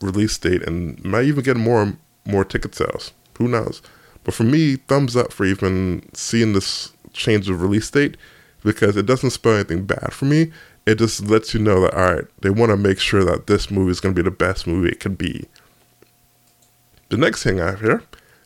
release 0.00 0.36
date 0.38 0.62
and 0.62 1.02
might 1.04 1.24
even 1.24 1.44
get 1.44 1.56
more 1.56 1.94
more 2.26 2.44
ticket 2.44 2.74
sales. 2.74 3.12
Who 3.38 3.48
knows? 3.48 3.82
But 4.22 4.32
for 4.34 4.44
me, 4.44 4.76
thumbs 4.76 5.14
up 5.14 5.32
for 5.32 5.44
even 5.44 6.08
seeing 6.14 6.54
this 6.54 6.92
change 7.12 7.50
of 7.50 7.60
release 7.60 7.90
date 7.90 8.16
because 8.62 8.96
it 8.96 9.04
doesn't 9.04 9.30
spell 9.30 9.54
anything 9.54 9.84
bad 9.84 10.12
for 10.12 10.24
me. 10.24 10.50
It 10.86 10.98
just 10.98 11.26
lets 11.26 11.54
you 11.54 11.60
know 11.60 11.80
that 11.82 11.94
all 11.94 12.14
right, 12.14 12.24
they 12.40 12.50
want 12.50 12.70
to 12.70 12.76
make 12.76 12.98
sure 12.98 13.24
that 13.24 13.46
this 13.46 13.70
movie 13.70 13.90
is 13.90 14.00
going 14.00 14.14
to 14.14 14.22
be 14.22 14.28
the 14.28 14.34
best 14.34 14.66
movie 14.66 14.90
it 14.90 15.00
could 15.00 15.16
be. 15.16 15.46
The 17.08 17.16
next 17.16 17.42
thing 17.42 17.60
I 17.60 17.70
have 17.70 17.80
here 17.80 18.02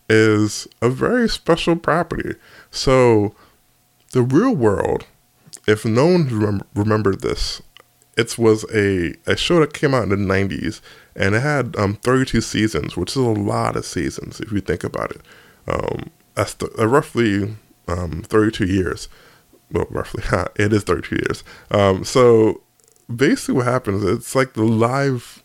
is 0.08 0.68
a 0.80 0.88
very 0.88 1.28
special 1.28 1.76
property. 1.76 2.34
So, 2.70 3.34
the 4.12 4.22
real 4.22 4.54
world, 4.54 5.06
if 5.66 5.84
no 5.84 6.06
one 6.06 6.28
remember, 6.28 6.66
remembered 6.74 7.20
this, 7.20 7.60
it 8.16 8.36
was 8.36 8.64
a, 8.74 9.14
a 9.26 9.36
show 9.36 9.60
that 9.60 9.72
came 9.72 9.94
out 9.94 10.02
in 10.04 10.08
the 10.08 10.16
90s 10.16 10.80
and 11.14 11.34
it 11.34 11.40
had 11.40 11.76
um, 11.76 11.94
32 11.94 12.40
seasons, 12.40 12.96
which 12.96 13.10
is 13.10 13.16
a 13.16 13.20
lot 13.20 13.76
of 13.76 13.84
seasons 13.84 14.40
if 14.40 14.50
you 14.50 14.60
think 14.60 14.82
about 14.82 15.12
it. 15.12 15.20
Um, 15.68 16.10
that's 16.34 16.54
the, 16.54 16.68
uh, 16.78 16.86
roughly 16.86 17.56
um, 17.86 18.22
32 18.22 18.66
years. 18.66 19.08
Well, 19.72 19.86
roughly, 19.90 20.22
it 20.56 20.72
is 20.72 20.84
32 20.84 21.16
years. 21.16 21.44
Um, 21.70 22.04
so 22.04 22.62
basically, 23.14 23.56
what 23.56 23.66
happens? 23.66 24.04
It's 24.04 24.34
like 24.34 24.54
the 24.54 24.64
live 24.64 25.42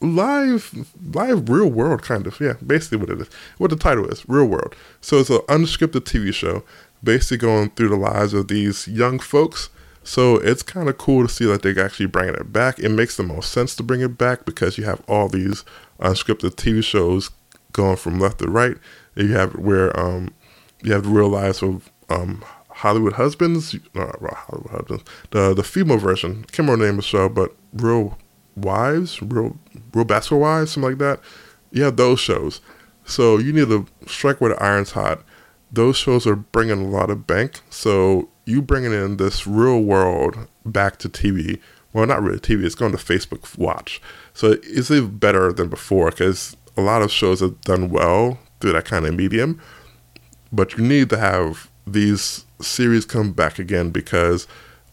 live 0.00 0.86
live 1.12 1.48
real 1.48 1.68
world 1.68 2.02
kind 2.02 2.26
of 2.26 2.40
yeah 2.40 2.54
basically 2.64 2.98
what 2.98 3.10
it 3.10 3.20
is 3.20 3.28
what 3.58 3.70
the 3.70 3.76
title 3.76 4.06
is 4.06 4.28
real 4.28 4.46
world 4.46 4.74
so 5.00 5.18
it's 5.18 5.30
an 5.30 5.38
unscripted 5.48 6.02
tv 6.02 6.32
show 6.32 6.62
basically 7.02 7.36
going 7.36 7.70
through 7.70 7.88
the 7.88 7.96
lives 7.96 8.32
of 8.32 8.48
these 8.48 8.86
young 8.86 9.18
folks 9.18 9.70
so 10.04 10.36
it's 10.36 10.62
kind 10.62 10.88
of 10.88 10.96
cool 10.98 11.26
to 11.26 11.32
see 11.32 11.44
that 11.44 11.62
they're 11.62 11.84
actually 11.84 12.06
bringing 12.06 12.34
it 12.34 12.52
back 12.52 12.78
it 12.78 12.90
makes 12.90 13.16
the 13.16 13.22
most 13.24 13.50
sense 13.50 13.74
to 13.74 13.82
bring 13.82 14.00
it 14.00 14.16
back 14.16 14.44
because 14.44 14.78
you 14.78 14.84
have 14.84 15.02
all 15.08 15.28
these 15.28 15.64
unscripted 15.98 16.54
tv 16.54 16.82
shows 16.82 17.30
going 17.72 17.96
from 17.96 18.20
left 18.20 18.38
to 18.38 18.48
right 18.48 18.76
you 19.16 19.32
have 19.32 19.54
where 19.56 19.98
um 19.98 20.32
you 20.82 20.92
have 20.92 21.02
the 21.02 21.08
real 21.08 21.28
lives 21.28 21.60
of 21.60 21.90
um 22.08 22.44
hollywood 22.78 23.14
husbands 23.14 23.74
uh, 23.74 23.78
not 24.20 24.34
hollywood 24.34 24.70
husbands 24.70 25.04
the 25.30 25.54
the 25.54 25.62
female 25.62 25.98
version 25.98 26.44
can't 26.44 26.60
remember 26.60 26.84
the 26.84 26.90
name 26.90 26.98
of 26.98 27.04
the 27.04 27.08
show 27.08 27.28
but 27.28 27.54
real 27.72 28.18
wives 28.56 29.20
real 29.22 29.56
Real 29.92 30.04
Basketball 30.04 30.40
Wives, 30.40 30.72
something 30.72 30.90
like 30.90 30.98
that. 30.98 31.20
You 31.70 31.84
have 31.84 31.96
those 31.96 32.20
shows. 32.20 32.60
So 33.04 33.38
you 33.38 33.52
need 33.52 33.68
to 33.68 33.86
strike 34.06 34.40
where 34.40 34.54
the 34.54 34.62
iron's 34.62 34.92
hot. 34.92 35.22
Those 35.72 35.96
shows 35.96 36.26
are 36.26 36.36
bringing 36.36 36.86
a 36.86 36.88
lot 36.88 37.10
of 37.10 37.26
bank. 37.26 37.60
So 37.70 38.28
you 38.44 38.62
bringing 38.62 38.92
in 38.92 39.16
this 39.16 39.46
real 39.46 39.82
world 39.82 40.36
back 40.64 40.98
to 40.98 41.08
TV. 41.08 41.60
Well, 41.92 42.06
not 42.06 42.22
really 42.22 42.38
TV. 42.38 42.64
It's 42.64 42.74
going 42.74 42.92
to 42.92 42.98
Facebook 42.98 43.56
Watch. 43.58 44.00
So 44.34 44.56
it's 44.62 44.90
even 44.90 45.18
better 45.18 45.52
than 45.52 45.68
before 45.68 46.10
because 46.10 46.56
a 46.76 46.82
lot 46.82 47.02
of 47.02 47.10
shows 47.10 47.40
have 47.40 47.60
done 47.62 47.90
well 47.90 48.38
through 48.60 48.72
that 48.72 48.84
kind 48.84 49.06
of 49.06 49.14
medium. 49.14 49.60
But 50.52 50.76
you 50.76 50.84
need 50.84 51.10
to 51.10 51.18
have 51.18 51.70
these 51.86 52.44
series 52.60 53.04
come 53.04 53.32
back 53.32 53.58
again 53.58 53.90
because 53.90 54.46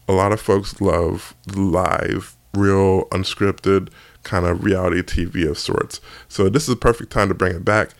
a 0.08 0.12
lot 0.12 0.32
of 0.32 0.40
folks 0.40 0.80
love 0.80 1.34
live, 1.54 2.36
real, 2.54 3.06
unscripted 3.06 3.88
kind 4.22 4.46
of 4.46 4.64
reality 4.64 5.02
TV 5.02 5.48
of 5.48 5.58
sorts. 5.58 6.00
So 6.28 6.48
this 6.48 6.64
is 6.64 6.70
a 6.70 6.76
perfect 6.76 7.12
time 7.12 7.28
to 7.28 7.34
bring 7.34 7.54
it 7.54 7.64
back. 7.64 7.90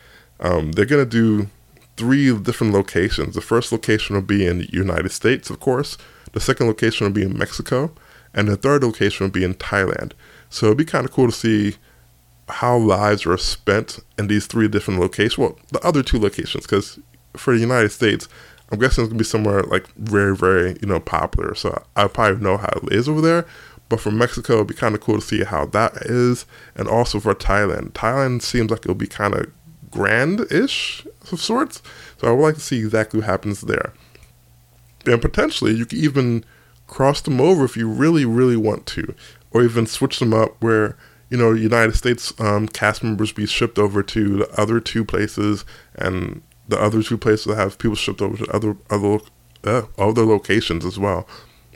Um, 0.40 0.72
they're 0.72 0.84
gonna 0.84 1.04
do 1.04 1.48
three 1.96 2.36
different 2.38 2.72
locations. 2.72 3.34
The 3.34 3.40
first 3.40 3.72
location 3.72 4.14
will 4.14 4.22
be 4.22 4.46
in 4.46 4.58
the 4.58 4.68
United 4.72 5.10
States, 5.10 5.50
of 5.50 5.60
course. 5.60 5.96
The 6.32 6.40
second 6.40 6.66
location 6.66 7.06
will 7.06 7.12
be 7.12 7.22
in 7.22 7.38
Mexico, 7.38 7.92
and 8.34 8.48
the 8.48 8.56
third 8.56 8.84
location 8.84 9.24
will 9.24 9.32
be 9.32 9.44
in 9.44 9.54
Thailand. 9.54 10.12
So 10.50 10.66
it'd 10.66 10.78
be 10.78 10.84
kind 10.84 11.06
of 11.06 11.12
cool 11.12 11.26
to 11.26 11.32
see 11.32 11.76
how 12.48 12.76
lives 12.76 13.26
are 13.26 13.38
spent 13.38 13.98
in 14.18 14.28
these 14.28 14.46
three 14.46 14.68
different 14.68 15.00
locations. 15.00 15.38
Well, 15.38 15.58
the 15.72 15.80
other 15.80 16.02
two 16.02 16.18
locations, 16.18 16.64
because 16.64 16.98
for 17.36 17.54
the 17.54 17.60
United 17.60 17.90
States, 17.90 18.28
I'm 18.70 18.78
guessing 18.78 19.04
it's 19.04 19.10
gonna 19.10 19.18
be 19.18 19.24
somewhere 19.24 19.62
like 19.62 19.88
very, 19.94 20.36
very, 20.36 20.76
you 20.80 20.88
know, 20.88 21.00
popular. 21.00 21.54
So 21.54 21.84
I 21.94 22.08
probably 22.08 22.42
know 22.42 22.56
how 22.56 22.80
it 22.82 22.92
is 22.92 23.08
over 23.08 23.20
there. 23.20 23.46
But 23.88 24.00
for 24.00 24.10
Mexico, 24.10 24.54
it'd 24.54 24.66
be 24.66 24.74
kind 24.74 24.94
of 24.94 25.00
cool 25.00 25.16
to 25.16 25.20
see 25.20 25.44
how 25.44 25.66
that 25.66 25.96
is. 26.06 26.44
And 26.74 26.88
also 26.88 27.20
for 27.20 27.34
Thailand. 27.34 27.92
Thailand 27.92 28.42
seems 28.42 28.70
like 28.70 28.80
it'll 28.80 28.94
be 28.94 29.06
kind 29.06 29.34
of 29.34 29.52
grand-ish 29.90 31.06
of 31.30 31.40
sorts. 31.40 31.82
So 32.18 32.28
I 32.28 32.32
would 32.32 32.42
like 32.42 32.54
to 32.56 32.60
see 32.60 32.78
exactly 32.78 33.20
what 33.20 33.28
happens 33.28 33.60
there. 33.60 33.92
And 35.06 35.22
potentially, 35.22 35.72
you 35.72 35.86
could 35.86 35.98
even 35.98 36.44
cross 36.88 37.20
them 37.20 37.40
over 37.40 37.64
if 37.64 37.76
you 37.76 37.88
really, 37.88 38.24
really 38.24 38.56
want 38.56 38.86
to. 38.86 39.14
Or 39.52 39.62
even 39.62 39.86
switch 39.86 40.18
them 40.18 40.34
up 40.34 40.56
where, 40.60 40.96
you 41.30 41.36
know, 41.38 41.52
United 41.52 41.94
States 41.94 42.32
um, 42.40 42.66
cast 42.66 43.04
members 43.04 43.32
be 43.32 43.46
shipped 43.46 43.78
over 43.78 44.02
to 44.02 44.38
the 44.38 44.60
other 44.60 44.80
two 44.80 45.04
places 45.04 45.64
and 45.94 46.42
the 46.68 46.80
other 46.80 47.02
two 47.02 47.18
places 47.18 47.54
have 47.54 47.78
people 47.78 47.96
shipped 47.96 48.22
over 48.22 48.36
to 48.36 48.52
other 48.52 48.76
other 48.90 49.18
uh, 49.64 49.82
other 49.98 50.24
locations 50.24 50.84
as 50.84 50.98
well. 50.98 51.26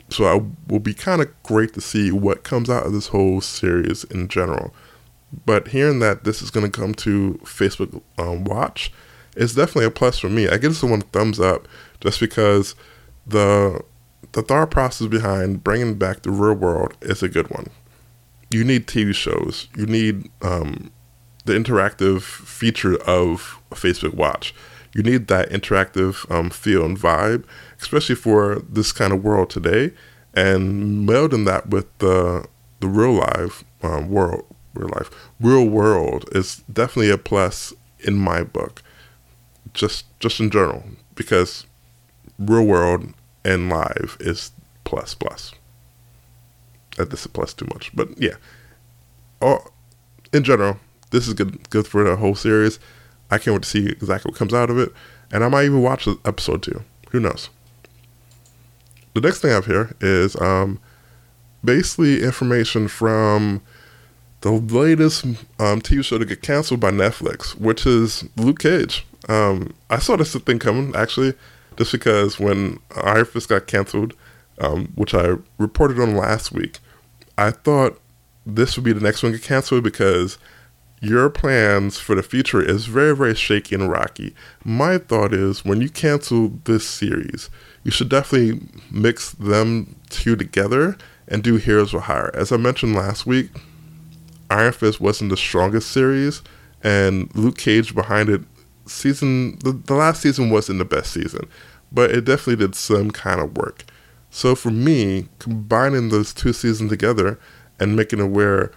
So 0.09 0.25
I 0.25 0.41
will 0.67 0.79
be 0.79 0.93
kind 0.93 1.21
of 1.21 1.43
great 1.43 1.73
to 1.73 1.81
see 1.81 2.11
what 2.11 2.43
comes 2.43 2.69
out 2.69 2.85
of 2.85 2.91
this 2.93 3.07
whole 3.07 3.39
series 3.39 4.03
in 4.05 4.27
general. 4.27 4.73
But 5.45 5.69
hearing 5.69 5.99
that 5.99 6.25
this 6.25 6.41
is 6.41 6.51
going 6.51 6.69
to 6.69 6.79
come 6.79 6.93
to 6.95 7.39
Facebook 7.43 8.01
um, 8.17 8.43
Watch 8.43 8.91
is 9.37 9.55
definitely 9.55 9.85
a 9.85 9.91
plus 9.91 10.19
for 10.19 10.29
me. 10.29 10.49
I 10.49 10.57
give 10.57 10.73
this 10.73 10.83
one 10.83 11.01
thumbs 11.01 11.39
up 11.39 11.67
just 12.01 12.19
because 12.19 12.75
the 13.25 13.81
the 14.33 14.41
thought 14.41 14.71
process 14.71 15.07
behind 15.07 15.63
bringing 15.63 15.95
back 15.95 16.21
the 16.21 16.31
real 16.31 16.53
world 16.53 16.95
is 17.01 17.23
a 17.23 17.29
good 17.29 17.49
one. 17.49 17.67
You 18.49 18.63
need 18.63 18.87
TV 18.87 19.15
shows. 19.15 19.67
You 19.75 19.85
need 19.85 20.29
um, 20.41 20.91
the 21.45 21.53
interactive 21.53 22.21
feature 22.21 22.95
of 23.03 23.59
Facebook 23.71 24.13
Watch. 24.13 24.53
You 24.93 25.03
need 25.03 25.27
that 25.27 25.49
interactive 25.49 26.29
um, 26.29 26.49
feel 26.49 26.85
and 26.85 26.97
vibe 26.97 27.45
especially 27.81 28.15
for 28.15 28.61
this 28.69 28.91
kind 28.91 29.11
of 29.11 29.23
world 29.23 29.49
today, 29.49 29.91
and 30.33 31.07
melding 31.07 31.45
that 31.45 31.69
with 31.69 31.85
the 31.97 32.45
the 32.79 32.87
real 32.87 33.13
life 33.13 33.63
um, 33.83 34.09
world, 34.09 34.45
real 34.73 34.89
life, 34.89 35.09
real 35.39 35.65
world 35.65 36.29
is 36.31 36.63
definitely 36.71 37.09
a 37.09 37.17
plus 37.17 37.73
in 37.99 38.15
my 38.15 38.43
book. 38.43 38.81
Just 39.73 40.05
just 40.19 40.39
in 40.39 40.49
general, 40.49 40.83
because 41.15 41.65
real 42.37 42.65
world 42.65 43.13
and 43.43 43.69
live 43.69 44.17
is 44.19 44.51
plus 44.83 45.13
plus. 45.13 45.53
That 46.97 47.09
this 47.09 47.21
is 47.21 47.27
plus 47.27 47.53
too 47.53 47.67
much, 47.73 47.95
but 47.95 48.09
yeah. 48.21 48.35
Oh, 49.41 49.65
in 50.33 50.43
general, 50.43 50.77
this 51.09 51.27
is 51.27 51.33
good 51.33 51.69
good 51.69 51.87
for 51.87 52.03
the 52.03 52.15
whole 52.15 52.35
series. 52.35 52.79
I 53.31 53.37
can't 53.37 53.55
wait 53.55 53.63
to 53.63 53.69
see 53.69 53.87
exactly 53.87 54.29
what 54.29 54.37
comes 54.37 54.53
out 54.53 54.69
of 54.69 54.77
it, 54.77 54.91
and 55.31 55.43
I 55.43 55.47
might 55.47 55.65
even 55.65 55.81
watch 55.81 56.07
episode 56.25 56.61
two. 56.63 56.83
Who 57.11 57.19
knows? 57.19 57.49
the 59.13 59.21
next 59.21 59.41
thing 59.41 59.51
I 59.51 59.55
have 59.55 59.65
here 59.65 59.95
is 59.99 60.39
um, 60.39 60.79
basically 61.63 62.23
information 62.23 62.87
from 62.87 63.61
the 64.41 64.51
latest 64.51 65.25
um, 65.25 65.81
TV 65.81 66.03
show 66.03 66.17
to 66.17 66.25
get 66.25 66.41
canceled 66.41 66.79
by 66.79 66.91
Netflix, 66.91 67.55
which 67.59 67.85
is 67.85 68.23
Luke 68.37 68.59
Cage. 68.59 69.05
Um, 69.29 69.73
I 69.89 69.99
saw 69.99 70.15
this 70.15 70.33
thing 70.35 70.59
coming 70.59 70.95
actually, 70.95 71.33
just 71.77 71.91
because 71.91 72.39
when 72.39 72.79
Iron 73.03 73.25
Fist 73.25 73.49
got 73.49 73.67
canceled, 73.67 74.13
um, 74.59 74.87
which 74.95 75.13
I 75.13 75.35
reported 75.57 75.99
on 75.99 76.15
last 76.15 76.51
week, 76.51 76.79
I 77.37 77.51
thought 77.51 77.99
this 78.45 78.75
would 78.75 78.85
be 78.85 78.93
the 78.93 79.01
next 79.01 79.23
one 79.23 79.31
to 79.31 79.37
get 79.37 79.47
canceled 79.47 79.83
because 79.83 80.37
your 81.01 81.31
plans 81.31 81.97
for 81.97 82.13
the 82.13 82.21
future 82.23 82.61
is 82.61 82.85
very, 82.85 83.15
very 83.15 83.33
shaky 83.33 83.73
and 83.73 83.89
rocky. 83.89 84.35
My 84.63 84.99
thought 84.99 85.33
is 85.33 85.65
when 85.65 85.81
you 85.81 85.89
cancel 85.89 86.49
this 86.65 86.87
series, 86.87 87.49
you 87.83 87.89
should 87.89 88.09
definitely 88.09 88.61
mix 88.91 89.31
them 89.31 89.95
two 90.09 90.35
together 90.35 90.95
and 91.27 91.43
do 91.43 91.55
Heroes 91.55 91.91
for 91.91 92.01
Hire. 92.01 92.29
As 92.35 92.51
I 92.51 92.57
mentioned 92.57 92.95
last 92.95 93.25
week, 93.25 93.49
Iron 94.51 94.73
Fist 94.73 95.01
wasn't 95.01 95.31
the 95.31 95.37
strongest 95.37 95.89
series, 95.91 96.43
and 96.83 97.35
Luke 97.35 97.57
Cage 97.57 97.95
behind 97.95 98.29
it 98.29 98.41
season 98.85 99.57
the, 99.59 99.71
the 99.71 99.93
last 99.93 100.21
season 100.21 100.49
wasn't 100.49 100.77
the 100.77 100.85
best 100.85 101.11
season, 101.13 101.47
but 101.91 102.11
it 102.11 102.25
definitely 102.25 102.57
did 102.57 102.75
some 102.75 103.09
kind 103.09 103.41
of 103.41 103.57
work. 103.57 103.85
So 104.29 104.53
for 104.53 104.69
me, 104.71 105.29
combining 105.39 106.09
those 106.09 106.33
two 106.33 106.53
seasons 106.53 106.91
together 106.91 107.39
and 107.79 107.95
making 107.95 108.19
it 108.19 108.25
where 108.25 108.71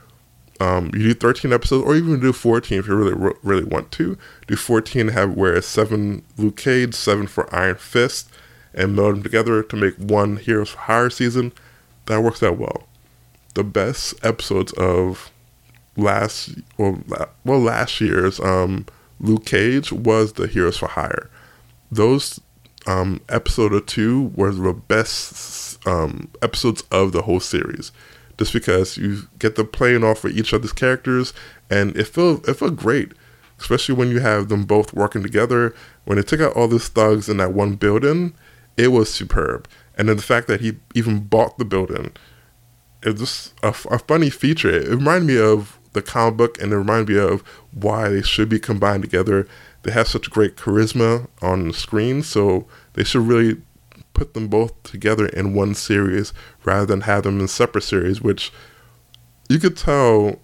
um, 0.61 0.91
you 0.95 1.03
do 1.03 1.15
13 1.15 1.53
episodes, 1.53 1.85
or 1.85 1.97
even 1.97 2.21
do 2.21 2.33
14 2.33 2.79
if 2.79 2.87
you 2.87 2.95
really 2.95 3.35
really 3.43 3.65
want 3.65 3.91
to. 3.93 4.17
Do 4.47 4.57
14 4.57 5.09
have 5.09 5.35
where 5.35 5.55
it's 5.55 5.67
seven 5.67 6.23
Luke 6.37 6.57
Cage, 6.57 6.95
seven 6.95 7.27
for 7.27 7.53
Iron 7.55 7.77
Fist, 7.77 8.31
and 8.73 8.95
meld 8.95 9.17
them 9.17 9.23
together 9.23 9.63
to 9.63 9.77
make 9.77 9.97
one 9.97 10.37
Heroes 10.37 10.71
for 10.71 10.79
Hire 10.79 11.11
season, 11.11 11.53
that 12.07 12.23
works 12.23 12.43
out 12.43 12.59
well. 12.59 12.87
The 13.55 13.65
best 13.65 14.15
episodes 14.25 14.73
of 14.75 15.31
last 15.97 16.51
well 16.79 17.61
last 17.61 18.01
year's 18.01 18.41
um, 18.41 18.87
Luke 19.21 19.47
Cage 19.47 19.93
was 19.93 20.35
the 20.35 20.47
Heroes 20.47 20.77
for 20.77 20.89
Hire. 20.89 21.31
Those 21.91 22.41
um, 22.87 23.21
episode 23.29 23.73
or 23.73 23.81
two 23.81 24.33
were 24.35 24.53
the 24.53 24.73
best 24.73 25.87
um, 25.87 26.29
episodes 26.43 26.83
of 26.91 27.13
the 27.13 27.23
whole 27.23 27.41
series, 27.41 27.93
just 28.39 28.53
because 28.53 28.97
you 28.97 29.23
get 29.39 29.57
the 29.57 29.65
playing 29.65 30.05
off 30.05 30.21
for 30.21 30.29
each 30.29 30.53
other's 30.53 30.73
characters, 30.73 31.33
and 31.71 31.97
it 31.97 32.05
felt 32.05 32.47
it 32.49 32.55
felt 32.55 32.77
great, 32.77 33.13
especially 33.59 33.95
when 33.95 34.09
you 34.09 34.21
have 34.21 34.49
them 34.49 34.65
both 34.65 34.93
working 34.93 35.23
together. 35.23 35.75
When 36.05 36.17
they 36.17 36.23
took 36.23 36.41
out 36.41 36.55
all 36.55 36.69
these 36.69 36.89
thugs 36.89 37.29
in 37.29 37.39
that 37.39 37.53
one 37.53 37.75
building, 37.75 38.35
it 38.77 38.89
was 38.89 39.13
superb, 39.13 39.69
and 39.97 40.09
then 40.09 40.17
the 40.17 40.23
fact 40.23 40.47
that 40.49 40.61
he 40.61 40.77
even 40.95 41.21
bought 41.21 41.59
the 41.59 41.65
building, 41.65 42.13
it's 43.03 43.21
just 43.21 43.55
a, 43.63 43.69
a 43.95 43.99
funny 43.99 44.31
feature. 44.31 44.71
It 44.71 44.89
reminded 44.89 45.27
me 45.27 45.39
of 45.39 45.79
the 45.93 46.03
comic 46.03 46.37
book, 46.37 46.61
and 46.61 46.73
it 46.73 46.77
reminded 46.77 47.15
me 47.15 47.21
of 47.21 47.43
why 47.73 48.09
they 48.09 48.23
should 48.23 48.49
be 48.49 48.59
combined 48.59 49.03
together 49.03 49.47
they 49.85 49.93
have 49.93 50.09
such 50.09 50.31
great 50.31 50.57
charisma 50.57 51.29
on 51.41 51.69
the 51.69 51.75
screen, 51.75 52.23
so 52.23 52.67
they 52.95 53.05
should 53.05 53.27
really 53.27 53.61
put 54.15 54.35
them 54.35 54.49
both 54.49 54.83
together 54.83 55.27
in 55.27 55.55
one 55.55 55.75
series 55.75 56.33
rather 56.65 56.87
than 56.87 57.03
have 57.03 57.25
them 57.25 57.41
in 57.41 57.49
separate 57.49 57.83
series, 57.83 58.23
which 58.23 58.53
you 59.49 59.59
could 59.59 59.77
tell 59.77 60.39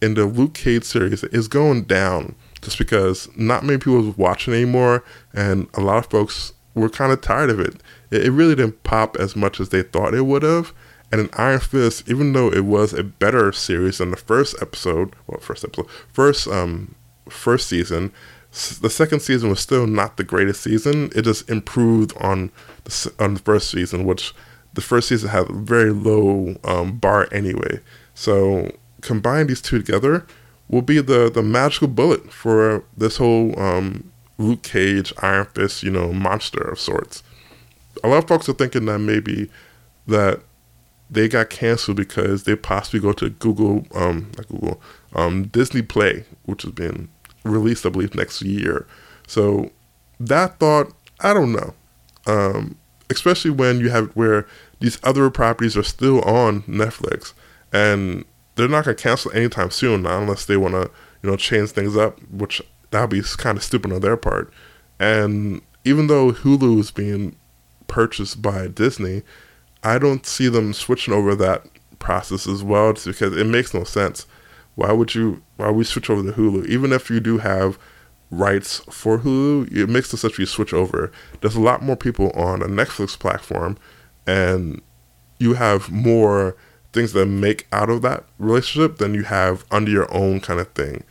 in 0.00 0.14
the 0.14 0.24
Luke 0.24 0.54
Cage 0.54 0.84
series 0.84 1.24
is 1.24 1.48
going 1.48 1.84
down 1.84 2.34
just 2.62 2.78
because 2.78 3.28
not 3.36 3.64
many 3.64 3.78
people 3.78 4.00
was 4.00 4.16
watching 4.16 4.54
anymore, 4.54 5.04
and 5.34 5.68
a 5.74 5.80
lot 5.80 5.98
of 5.98 6.10
folks 6.10 6.52
were 6.74 6.88
kind 6.88 7.12
of 7.12 7.20
tired 7.20 7.50
of 7.50 7.60
it. 7.60 7.76
it. 8.10 8.30
Really 8.30 8.54
didn't 8.54 8.82
pop 8.82 9.16
as 9.16 9.36
much 9.36 9.60
as 9.60 9.68
they 9.68 9.82
thought 9.82 10.14
it 10.14 10.22
would 10.22 10.42
have. 10.42 10.72
And 11.12 11.20
in 11.20 11.30
Iron 11.34 11.60
Fist, 11.60 12.08
even 12.08 12.32
though 12.32 12.52
it 12.52 12.64
was 12.64 12.92
a 12.92 13.04
better 13.04 13.52
series 13.52 13.98
than 13.98 14.10
the 14.10 14.16
first 14.16 14.56
episode, 14.60 15.14
well, 15.26 15.40
first 15.40 15.64
episode, 15.64 15.88
first 16.12 16.48
um, 16.48 16.94
first 17.28 17.68
season, 17.68 18.12
the 18.80 18.88
second 18.88 19.20
season 19.20 19.50
was 19.50 19.60
still 19.60 19.86
not 19.86 20.16
the 20.16 20.24
greatest 20.24 20.62
season. 20.62 21.10
It 21.14 21.22
just 21.22 21.48
improved 21.50 22.16
on 22.18 22.50
the 22.84 23.12
on 23.18 23.34
the 23.34 23.40
first 23.40 23.70
season, 23.70 24.04
which 24.04 24.34
the 24.72 24.80
first 24.80 25.08
season 25.08 25.28
had 25.28 25.50
a 25.50 25.52
very 25.52 25.90
low 25.90 26.56
um, 26.64 26.96
bar 26.96 27.28
anyway. 27.32 27.80
So 28.14 28.74
combine 29.02 29.46
these 29.46 29.60
two 29.60 29.82
together 29.82 30.26
will 30.68 30.82
be 30.82 31.00
the 31.00 31.30
the 31.30 31.42
magical 31.42 31.88
bullet 31.88 32.32
for 32.32 32.82
this 32.96 33.18
whole 33.18 33.58
um, 33.60 34.10
Luke 34.38 34.62
Cage 34.62 35.12
Iron 35.22 35.46
Fist, 35.54 35.82
you 35.82 35.90
know, 35.90 36.12
monster 36.14 36.62
of 36.62 36.80
sorts. 36.80 37.22
A 38.02 38.08
lot 38.08 38.22
of 38.22 38.28
folks 38.28 38.48
are 38.48 38.54
thinking 38.54 38.86
that 38.86 39.00
maybe 39.00 39.50
that 40.06 40.40
they 41.10 41.28
got 41.28 41.50
canceled 41.50 41.96
because 41.96 42.44
they 42.44 42.56
possibly 42.56 43.00
go 43.00 43.12
to 43.12 43.30
Google, 43.30 43.86
um, 43.94 44.30
Google, 44.48 44.80
um, 45.14 45.44
Disney 45.44 45.82
Play, 45.82 46.24
which 46.44 46.62
has 46.62 46.72
been 46.72 47.08
released, 47.46 47.86
I 47.86 47.90
believe, 47.90 48.14
next 48.14 48.42
year. 48.42 48.86
So 49.26 49.70
that 50.20 50.58
thought, 50.58 50.92
I 51.20 51.32
don't 51.32 51.52
know. 51.52 51.74
Um, 52.26 52.76
especially 53.10 53.50
when 53.50 53.80
you 53.80 53.90
have 53.90 54.10
where 54.14 54.46
these 54.80 54.98
other 55.04 55.30
properties 55.30 55.76
are 55.76 55.82
still 55.82 56.20
on 56.22 56.62
Netflix 56.62 57.32
and 57.72 58.24
they're 58.56 58.68
not 58.68 58.84
going 58.84 58.96
to 58.96 59.02
cancel 59.02 59.32
anytime 59.32 59.70
soon 59.70 60.06
unless 60.06 60.44
they 60.44 60.56
want 60.56 60.74
to, 60.74 60.90
you 61.22 61.30
know, 61.30 61.36
change 61.36 61.70
things 61.70 61.96
up, 61.96 62.20
which 62.30 62.60
that 62.90 63.00
would 63.02 63.10
be 63.10 63.22
kind 63.36 63.58
of 63.58 63.64
stupid 63.64 63.92
on 63.92 64.00
their 64.00 64.16
part. 64.16 64.52
And 64.98 65.60
even 65.84 66.06
though 66.06 66.32
Hulu 66.32 66.80
is 66.80 66.90
being 66.90 67.36
purchased 67.86 68.42
by 68.42 68.66
Disney, 68.68 69.22
I 69.82 69.98
don't 69.98 70.26
see 70.26 70.48
them 70.48 70.72
switching 70.72 71.14
over 71.14 71.34
that 71.36 71.66
process 71.98 72.46
as 72.46 72.62
well 72.62 72.92
just 72.92 73.06
because 73.06 73.36
it 73.36 73.46
makes 73.46 73.72
no 73.72 73.84
sense. 73.84 74.26
Why 74.76 74.92
would 74.92 75.14
you? 75.14 75.42
Why 75.56 75.66
would 75.68 75.76
we 75.76 75.84
switch 75.84 76.08
over 76.08 76.22
to 76.22 76.38
Hulu? 76.38 76.66
Even 76.66 76.92
if 76.92 77.10
you 77.10 77.18
do 77.18 77.38
have 77.38 77.78
rights 78.30 78.80
for 78.90 79.18
Hulu, 79.18 79.74
it 79.74 79.88
makes 79.88 80.10
sense 80.10 80.38
you 80.38 80.46
switch 80.46 80.72
over. 80.72 81.10
There's 81.40 81.56
a 81.56 81.60
lot 81.60 81.82
more 81.82 81.96
people 81.96 82.30
on 82.30 82.62
a 82.62 82.66
Netflix 82.66 83.18
platform, 83.18 83.78
and 84.26 84.80
you 85.38 85.54
have 85.54 85.90
more 85.90 86.56
things 86.92 87.12
that 87.14 87.26
make 87.26 87.66
out 87.72 87.90
of 87.90 88.02
that 88.02 88.24
relationship 88.38 88.98
than 88.98 89.14
you 89.14 89.24
have 89.24 89.64
under 89.70 89.90
your 89.90 90.12
own 90.14 90.40
kind 90.40 90.60
of 90.60 90.68
thing. 90.72 91.04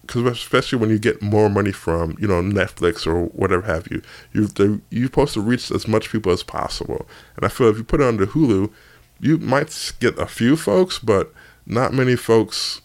Because 0.00 0.26
especially 0.26 0.78
when 0.78 0.90
you 0.90 0.98
get 0.98 1.22
more 1.22 1.48
money 1.48 1.72
from 1.72 2.16
you 2.18 2.26
know 2.26 2.42
Netflix 2.42 3.06
or 3.06 3.26
whatever 3.26 3.62
have 3.62 3.86
you, 3.90 4.02
you 4.32 4.82
you're 4.90 5.06
supposed 5.06 5.34
to 5.34 5.40
reach 5.40 5.70
as 5.70 5.86
much 5.86 6.10
people 6.10 6.32
as 6.32 6.42
possible. 6.42 7.06
And 7.36 7.44
I 7.44 7.48
feel 7.48 7.68
if 7.68 7.76
you 7.76 7.84
put 7.84 8.00
it 8.00 8.08
under 8.08 8.26
Hulu, 8.26 8.72
you 9.20 9.38
might 9.38 9.92
get 10.00 10.18
a 10.18 10.26
few 10.26 10.56
folks, 10.56 10.98
but 10.98 11.32
not 11.64 11.94
many 11.94 12.16
folks 12.16 12.82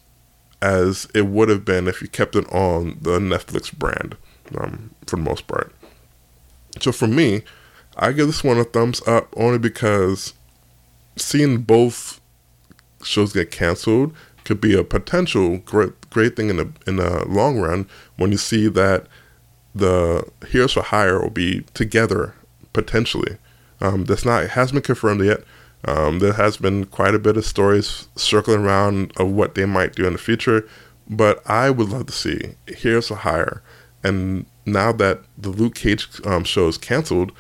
as 0.61 1.07
it 1.13 1.27
would 1.27 1.49
have 1.49 1.63
been 1.63 1.87
if 1.87 2.01
you 2.01 2.07
kept 2.07 2.35
it 2.35 2.51
on 2.51 2.97
the 3.01 3.19
Netflix 3.19 3.73
brand 3.73 4.17
um, 4.57 4.91
for 5.07 5.15
the 5.15 5.21
most 5.21 5.47
part. 5.47 5.73
So 6.79 6.91
for 6.91 7.07
me, 7.07 7.43
I 7.97 8.11
give 8.11 8.27
this 8.27 8.43
one 8.43 8.57
a 8.57 8.63
thumbs 8.63 9.05
up 9.07 9.33
only 9.35 9.57
because 9.57 10.33
seeing 11.15 11.59
both 11.59 12.21
shows 13.03 13.33
get 13.33 13.51
canceled 13.51 14.13
could 14.43 14.59
be 14.59 14.73
a 14.73 14.83
potential 14.83 15.57
great 15.59 15.93
great 16.09 16.35
thing 16.35 16.49
in 16.49 16.57
the 16.57 16.69
in 16.87 16.95
the 16.95 17.25
long 17.27 17.59
run 17.59 17.87
when 18.17 18.31
you 18.31 18.37
see 18.37 18.67
that 18.67 19.05
the 19.75 20.27
Heroes 20.47 20.73
for 20.73 20.81
Hire 20.81 21.21
will 21.21 21.29
be 21.29 21.61
together 21.73 22.33
potentially. 22.73 23.37
Um, 23.81 24.05
that's 24.05 24.25
not 24.25 24.43
it 24.43 24.51
hasn't 24.51 24.75
been 24.75 24.83
confirmed 24.83 25.23
yet, 25.23 25.43
um, 25.85 26.19
there 26.19 26.33
has 26.33 26.57
been 26.57 26.85
quite 26.85 27.15
a 27.15 27.19
bit 27.19 27.37
of 27.37 27.45
stories 27.45 28.07
circling 28.15 28.61
around 28.61 29.13
of 29.17 29.31
what 29.31 29.55
they 29.55 29.65
might 29.65 29.95
do 29.95 30.05
in 30.05 30.13
the 30.13 30.19
future, 30.19 30.67
but 31.09 31.41
I 31.49 31.69
would 31.69 31.89
love 31.89 32.07
to 32.07 32.13
see 32.13 32.55
Heroes 32.67 33.07
for 33.07 33.15
Hire. 33.15 33.61
And 34.03 34.45
now 34.65 34.91
that 34.93 35.21
the 35.37 35.49
Luke 35.49 35.75
Cage 35.75 36.07
um, 36.25 36.43
show 36.43 36.67
is 36.67 36.77
canceled, 36.77 37.31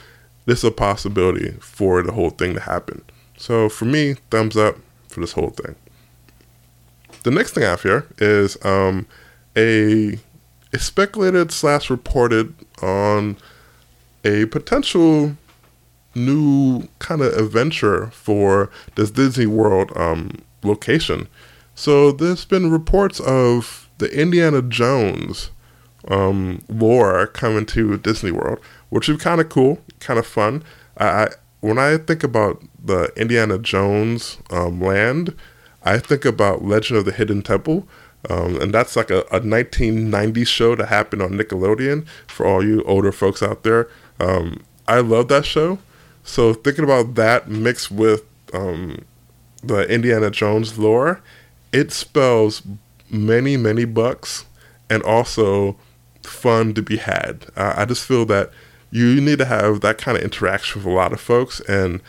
this 0.45 0.59
is 0.59 0.65
a 0.65 0.71
possibility 0.71 1.51
for 1.59 2.01
the 2.01 2.13
whole 2.13 2.31
thing 2.31 2.53
to 2.53 2.59
happen. 2.61 3.03
So 3.37 3.69
for 3.69 3.85
me, 3.85 4.15
thumbs 4.31 4.57
up 4.57 4.77
for 5.09 5.19
this 5.19 5.33
whole 5.33 5.51
thing. 5.51 5.75
The 7.23 7.31
next 7.31 7.53
thing 7.53 7.63
I 7.63 7.69
have 7.69 7.83
here 7.83 8.07
is 8.17 8.57
um, 8.65 9.05
a, 9.55 10.17
a 10.73 10.79
speculated 10.79 11.51
slash 11.51 11.89
reported 11.89 12.53
on 12.81 13.37
a 14.23 14.45
potential 14.45 15.35
new 16.15 16.87
kind 16.99 17.21
of 17.21 17.33
adventure 17.33 18.07
for 18.07 18.69
this 18.95 19.11
Disney 19.11 19.45
World 19.45 19.91
um, 19.95 20.31
location. 20.63 21.27
So 21.75 22.11
there's 22.11 22.45
been 22.45 22.71
reports 22.71 23.19
of 23.19 23.89
the 23.99 24.07
Indiana 24.07 24.61
Jones 24.61 25.51
um, 26.07 26.63
lore 26.67 27.27
coming 27.27 27.65
to 27.67 27.97
Disney 27.97 28.31
World, 28.31 28.59
which 28.89 29.07
is 29.07 29.21
kind 29.21 29.39
of 29.39 29.49
cool, 29.49 29.79
kind 29.99 30.19
of 30.19 30.25
fun. 30.25 30.63
I, 30.97 31.29
when 31.61 31.77
I 31.77 31.97
think 31.97 32.23
about 32.23 32.63
the 32.83 33.11
Indiana 33.15 33.57
Jones 33.59 34.37
um, 34.49 34.81
land, 34.81 35.35
I 35.83 35.99
think 35.99 36.25
about 36.25 36.63
Legend 36.63 36.99
of 36.99 37.05
the 37.05 37.11
Hidden 37.11 37.43
Temple. 37.43 37.87
Um, 38.29 38.59
and 38.61 38.73
that's 38.73 38.95
like 38.95 39.09
a, 39.09 39.19
a 39.31 39.39
1990s 39.39 40.47
show 40.47 40.75
that 40.75 40.89
happened 40.89 41.21
on 41.21 41.31
Nickelodeon 41.31 42.05
for 42.27 42.45
all 42.45 42.65
you 42.65 42.83
older 42.83 43.13
folks 43.13 43.41
out 43.41 43.63
there. 43.63 43.87
Um, 44.19 44.63
I 44.87 44.99
love 44.99 45.29
that 45.29 45.45
show. 45.45 45.79
So 46.29 46.53
thinking 46.53 46.83
about 46.83 47.15
that 47.15 47.49
mixed 47.49 47.89
with 47.89 48.23
um, 48.53 49.03
the 49.63 49.91
Indiana 49.91 50.29
Jones 50.29 50.77
lore, 50.77 51.21
it 51.73 51.91
spells 51.91 52.61
many 53.09 53.57
many 53.57 53.83
bucks 53.83 54.45
and 54.91 55.01
also 55.01 55.75
fun 56.21 56.75
to 56.75 56.83
be 56.83 56.97
had. 56.97 57.47
Uh, 57.57 57.73
I 57.75 57.85
just 57.85 58.05
feel 58.05 58.25
that 58.27 58.51
you 58.91 59.19
need 59.19 59.39
to 59.39 59.45
have 59.45 59.81
that 59.81 59.97
kind 59.97 60.15
of 60.19 60.23
interaction 60.23 60.83
with 60.83 60.93
a 60.93 60.95
lot 60.95 61.13
of 61.13 61.19
folks, 61.19 61.61
and 61.61 61.99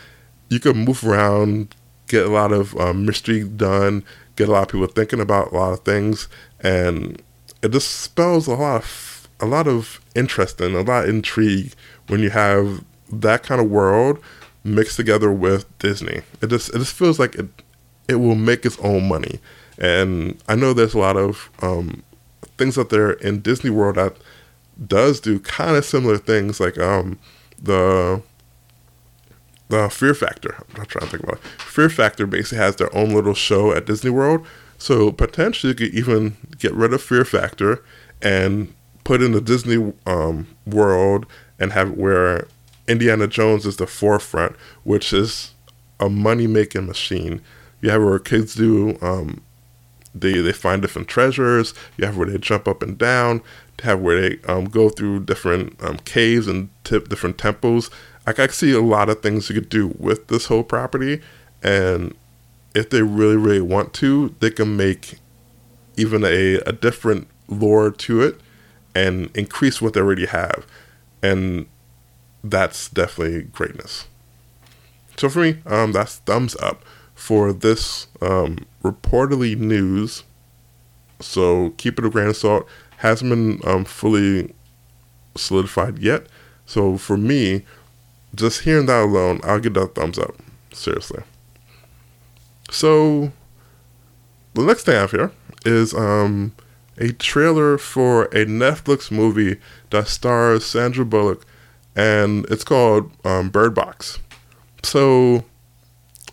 you 0.50 0.61
can 0.61 0.76
move 0.76 1.02
around, 1.02 1.74
get 2.06 2.26
a 2.26 2.30
lot 2.30 2.52
of 2.52 2.76
um, 2.76 3.06
mystery 3.06 3.44
done, 3.44 4.04
get 4.37 4.50
a 4.50 4.52
lot 4.52 4.64
of 4.64 4.68
people 4.68 4.87
thinking 4.87 5.20
about 5.20 5.50
a 5.50 5.56
lot 5.56 5.72
of 5.72 5.80
things, 5.80 6.28
and 6.61 7.22
it 7.62 7.72
just 7.72 7.90
spells 8.02 8.46
a 8.46 8.54
lot 8.54 8.83
of 8.83 9.28
a 9.40 9.46
lot 9.46 9.66
of 9.66 9.98
interest 10.14 10.61
and 10.61 10.76
a 10.76 10.83
lot 10.83 11.04
of 11.04 11.09
intrigue 11.09 11.72
when 12.09 12.20
you 12.20 12.28
have 12.28 12.85
that 13.12 13.42
kind 13.42 13.61
of 13.61 13.70
world 13.70 14.18
mixed 14.64 14.96
together 14.96 15.33
with 15.33 15.66
Disney. 15.79 16.23
It 16.40 16.49
just 16.49 16.70
it 16.70 16.79
just 16.79 16.94
feels 16.94 17.18
like 17.18 17.35
it 17.35 17.49
it 18.09 18.16
will 18.16 18.35
make 18.35 18.64
its 18.64 18.79
own 18.81 19.09
money. 19.09 19.38
And 19.79 20.40
I 20.49 20.57
know 20.57 20.73
there's 20.73 20.94
a 20.94 20.99
lot 20.99 21.16
of 21.16 21.51
um, 21.62 22.03
things 22.59 22.77
out 22.77 22.90
there 22.90 23.12
in 23.12 23.40
Disney 23.40 23.70
World 23.70 23.96
that 23.96 24.16
does 24.87 25.20
do 25.20 25.38
kind 25.40 25.77
of 25.77 25.85
similar 25.85 26.18
things, 26.18 26.61
like 26.61 26.79
um, 26.79 27.18
the 27.61 28.23
the 29.68 29.88
Fear 29.88 30.14
Factor. 30.14 30.57
I'm 30.59 30.79
not 30.79 30.88
trying 30.88 31.07
to 31.09 31.11
think 31.11 31.23
about 31.23 31.37
it. 31.37 31.46
Fear 31.61 31.90
Factor 31.90 32.27
basically 32.27 32.59
has 32.59 32.77
their 32.77 32.94
own 32.94 33.14
little 33.14 33.35
show 33.35 33.73
at 33.73 33.87
Disney 33.87 34.11
World. 34.11 34.46
So 34.79 35.12
potentially 35.12 35.70
you 35.70 35.75
could 35.77 35.94
even 35.94 36.37
get 36.59 36.73
rid 36.75 36.92
of 36.92 37.03
Fear 37.03 37.25
Factor 37.25 37.85
and 38.20 38.75
put 39.05 39.23
in 39.23 39.33
the 39.33 39.40
Disney 39.40 39.92
um, 40.07 40.49
World 40.66 41.27
and 41.59 41.73
have 41.73 41.92
where 41.92 42.49
Indiana 42.90 43.26
Jones 43.26 43.64
is 43.64 43.76
the 43.76 43.87
forefront, 43.87 44.57
which 44.85 45.12
is 45.12 45.55
a 46.00 46.09
money 46.09 46.46
making 46.46 46.87
machine. 46.87 47.40
You 47.81 47.90
have 47.90 48.03
where 48.03 48.18
kids 48.18 48.55
do 48.55 48.98
um, 49.00 49.42
they 50.14 50.40
they 50.40 50.53
find 50.53 50.83
different 50.83 51.09
treasures. 51.09 51.72
You 51.96 52.07
have 52.07 52.16
where 52.16 52.29
they 52.29 52.38
jump 52.38 52.66
up 52.66 52.83
and 52.83 52.98
down. 52.98 53.42
To 53.79 53.85
have 53.85 54.00
where 54.00 54.20
they 54.20 54.38
um, 54.46 54.64
go 54.64 54.90
through 54.90 55.20
different 55.20 55.83
um, 55.83 55.98
caves 55.98 56.48
and 56.48 56.68
different 56.85 57.38
temples. 57.38 57.90
I 58.26 58.33
can 58.33 58.50
see 58.50 58.72
a 58.72 58.81
lot 58.81 59.09
of 59.09 59.22
things 59.22 59.48
you 59.48 59.55
could 59.55 59.70
do 59.70 59.94
with 59.98 60.26
this 60.26 60.46
whole 60.46 60.64
property, 60.64 61.22
and 61.62 62.14
if 62.74 62.90
they 62.90 63.03
really 63.03 63.37
really 63.37 63.61
want 63.61 63.94
to, 63.94 64.35
they 64.40 64.50
can 64.50 64.76
make 64.76 65.18
even 65.96 66.24
a, 66.24 66.57
a 66.66 66.72
different 66.72 67.29
lore 67.48 67.90
to 67.90 68.22
it 68.22 68.40
and 68.94 69.31
increase 69.37 69.81
what 69.81 69.94
they 69.94 70.00
already 70.00 70.26
have, 70.26 70.66
and 71.22 71.66
that's 72.42 72.88
definitely 72.88 73.42
greatness. 73.42 74.07
So 75.16 75.29
for 75.29 75.40
me, 75.40 75.59
um, 75.66 75.92
that's 75.92 76.16
thumbs 76.18 76.57
up 76.57 76.85
for 77.14 77.53
this 77.53 78.07
um, 78.22 78.66
reportedly 78.83 79.57
news. 79.57 80.24
So 81.20 81.70
keep 81.76 81.98
it 81.98 82.05
a 82.07 82.11
grain 82.11 82.29
of 82.29 82.37
salt. 82.37 82.66
Hasn't 82.98 83.31
been 83.31 83.61
um, 83.64 83.85
fully 83.85 84.55
solidified 85.37 85.98
yet. 85.98 86.26
So 86.64 86.96
for 86.96 87.16
me, 87.16 87.64
just 88.35 88.62
hearing 88.62 88.87
that 88.87 89.03
alone, 89.03 89.40
I'll 89.44 89.61
give 89.61 89.74
that 89.74 89.94
thumbs 89.94 90.18
up. 90.18 90.35
Seriously. 90.72 91.22
So 92.70 93.33
the 94.55 94.62
next 94.62 94.85
thing 94.85 94.96
I 94.96 95.00
have 95.00 95.11
here 95.11 95.33
is 95.66 95.92
um, 95.92 96.55
a 96.96 97.12
trailer 97.12 97.76
for 97.76 98.24
a 98.26 98.46
Netflix 98.46 99.11
movie 99.11 99.61
that 99.90 100.09
stars 100.09 100.64
Sandra 100.64 101.05
Bullock, 101.05 101.44
and 101.96 102.46
it's 102.50 102.64
called 102.64 103.11
um, 103.24 103.50
Bird 103.50 103.74
Box. 103.74 104.18
So 104.83 105.44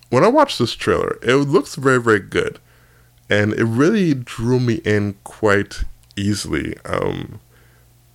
when 0.10 0.24
I 0.24 0.28
watched 0.28 0.60
this 0.60 0.74
trailer, 0.74 1.18
it 1.22 1.36
looks 1.36 1.76
very, 1.76 2.02
very 2.02 2.20
good. 2.20 2.60
And 3.30 3.54
it 3.54 3.66
really 3.66 4.14
drew 4.14 4.60
me 4.60 4.76
in 4.86 5.16
quite 5.24 5.84
easily. 6.16 6.78
Um, 6.86 7.42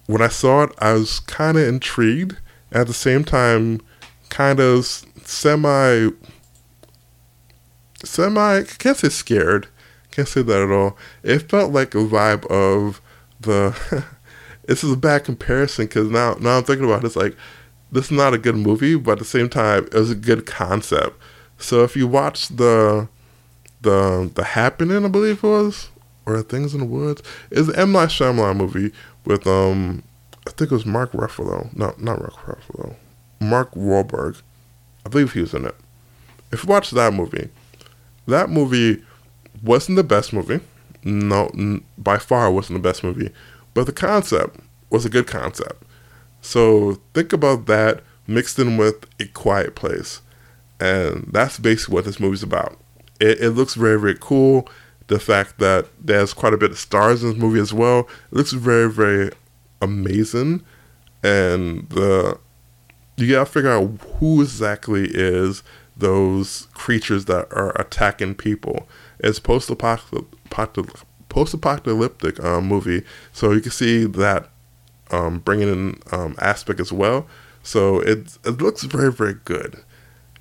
when 0.06 0.22
I 0.22 0.28
saw 0.28 0.64
it, 0.64 0.72
I 0.78 0.94
was 0.94 1.20
kind 1.20 1.58
of 1.58 1.66
intrigued. 1.66 2.38
At 2.70 2.86
the 2.86 2.94
same 2.94 3.22
time, 3.22 3.82
kind 4.30 4.58
of 4.58 4.86
semi, 4.86 6.08
semi, 8.02 8.40
I 8.40 8.64
can't 8.64 8.96
say 8.96 9.10
scared. 9.10 9.68
Can't 10.10 10.28
say 10.28 10.40
that 10.42 10.62
at 10.62 10.70
all. 10.70 10.96
It 11.22 11.50
felt 11.50 11.72
like 11.72 11.94
a 11.94 11.98
vibe 11.98 12.46
of 12.46 13.02
the, 13.40 13.76
this 14.66 14.84
is 14.84 14.92
a 14.92 14.96
bad 14.96 15.24
comparison 15.24 15.86
because 15.86 16.08
now, 16.08 16.34
now 16.40 16.58
I'm 16.58 16.64
thinking 16.64 16.84
about 16.84 17.02
it, 17.02 17.06
it's 17.06 17.16
like, 17.16 17.36
this 17.90 18.06
is 18.06 18.10
not 18.10 18.34
a 18.34 18.38
good 18.38 18.56
movie, 18.56 18.96
but 18.96 19.12
at 19.12 19.18
the 19.18 19.24
same 19.24 19.48
time, 19.48 19.84
it 19.84 19.94
was 19.94 20.10
a 20.10 20.14
good 20.16 20.46
concept. 20.46 21.20
So 21.58 21.84
if 21.84 21.96
you 21.96 22.06
watch 22.08 22.48
the 22.48 23.08
the 23.82 24.30
the 24.34 24.44
happening, 24.44 25.04
I 25.04 25.08
believe 25.08 25.44
it 25.44 25.46
was, 25.46 25.90
or 26.26 26.40
Things 26.42 26.72
in 26.72 26.80
the 26.80 26.86
Woods, 26.86 27.22
is 27.50 27.68
an 27.68 27.76
M 27.76 27.92
Night 27.92 28.08
Shyamalan 28.08 28.56
movie 28.56 28.92
with 29.24 29.46
um 29.46 30.02
I 30.46 30.50
think 30.50 30.72
it 30.72 30.74
was 30.74 30.86
Mark 30.86 31.12
Ruffalo, 31.12 31.74
no, 31.76 31.94
not 31.98 32.18
Mark 32.18 32.34
Ruffalo, 32.34 32.96
Mark 33.40 33.72
Wahlberg. 33.74 34.40
I 35.04 35.08
believe 35.08 35.32
he 35.32 35.40
was 35.40 35.54
in 35.54 35.66
it. 35.66 35.76
If 36.50 36.64
you 36.64 36.68
watch 36.68 36.90
that 36.90 37.12
movie, 37.12 37.48
that 38.26 38.50
movie 38.50 39.02
wasn't 39.62 39.96
the 39.96 40.04
best 40.04 40.32
movie. 40.32 40.60
No, 41.04 41.50
by 41.98 42.18
far 42.18 42.50
wasn't 42.50 42.82
the 42.82 42.88
best 42.88 43.04
movie, 43.04 43.30
but 43.74 43.86
the 43.86 43.92
concept 43.92 44.60
was 44.90 45.04
a 45.04 45.10
good 45.10 45.26
concept. 45.26 45.82
So 46.40 47.00
think 47.14 47.32
about 47.32 47.66
that 47.66 48.02
mixed 48.26 48.58
in 48.58 48.76
with 48.76 49.06
A 49.20 49.26
Quiet 49.26 49.74
Place. 49.74 50.20
And 50.80 51.28
that's 51.32 51.58
basically 51.58 51.94
what 51.94 52.04
this 52.04 52.20
movie's 52.20 52.42
about. 52.42 52.78
It, 53.20 53.40
it 53.40 53.50
looks 53.50 53.74
very, 53.74 53.98
very 53.98 54.16
cool. 54.18 54.68
The 55.06 55.20
fact 55.20 55.58
that 55.58 55.86
there's 56.00 56.34
quite 56.34 56.52
a 56.54 56.58
bit 56.58 56.72
of 56.72 56.78
stars 56.78 57.22
in 57.22 57.30
this 57.30 57.38
movie 57.38 57.60
as 57.60 57.72
well. 57.72 58.08
It 58.30 58.36
looks 58.36 58.52
very, 58.52 58.90
very 58.90 59.30
amazing. 59.80 60.64
And 61.22 61.88
the 61.90 62.38
you 63.16 63.30
gotta 63.30 63.46
figure 63.46 63.70
out 63.70 64.00
who 64.18 64.42
exactly 64.42 65.08
is 65.12 65.62
those 65.96 66.66
creatures 66.72 67.26
that 67.26 67.46
are 67.52 67.78
attacking 67.80 68.34
people. 68.34 68.88
It's 69.20 69.38
post-apocalyptic, 69.38 71.06
post-apocalyptic 71.32 72.38
um, 72.44 72.66
movie, 72.66 73.02
so 73.32 73.52
you 73.52 73.60
can 73.62 73.70
see 73.72 74.04
that 74.04 74.50
um, 75.10 75.38
bringing 75.38 75.68
in 75.68 76.00
um, 76.12 76.36
aspect 76.38 76.78
as 76.78 76.92
well. 76.92 77.26
So 77.62 78.00
it 78.00 78.38
it 78.44 78.60
looks 78.60 78.82
very 78.82 79.10
very 79.10 79.36
good. 79.44 79.82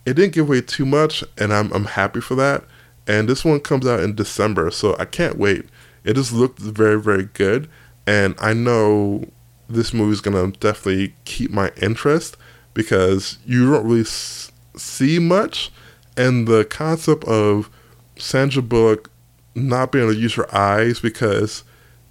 It 0.05 0.15
didn't 0.15 0.33
give 0.33 0.47
away 0.47 0.61
too 0.61 0.85
much, 0.85 1.23
and 1.37 1.53
I'm 1.53 1.71
I'm 1.71 1.85
happy 1.85 2.19
for 2.19 2.35
that. 2.35 2.63
And 3.07 3.29
this 3.29 3.45
one 3.45 3.59
comes 3.61 3.87
out 3.87 4.01
in 4.01 4.15
December, 4.15 4.69
so 4.71 4.95
I 4.99 5.05
can't 5.05 5.37
wait. 5.37 5.65
It 6.03 6.15
just 6.15 6.33
looked 6.33 6.59
very 6.59 6.99
very 6.99 7.29
good, 7.33 7.69
and 8.05 8.35
I 8.39 8.53
know 8.53 9.25
this 9.69 9.93
movie 9.93 10.11
is 10.11 10.21
gonna 10.21 10.51
definitely 10.59 11.13
keep 11.23 11.51
my 11.51 11.71
interest 11.81 12.35
because 12.73 13.37
you 13.45 13.71
don't 13.71 13.85
really 13.85 14.01
s- 14.01 14.51
see 14.75 15.19
much, 15.19 15.71
and 16.17 16.47
the 16.47 16.65
concept 16.65 17.23
of 17.25 17.69
Sandra 18.17 18.61
Bullock 18.61 19.10
not 19.55 19.91
being 19.91 20.05
able 20.05 20.13
to 20.13 20.19
use 20.19 20.37
your 20.37 20.53
eyes 20.55 20.99
because 20.99 21.63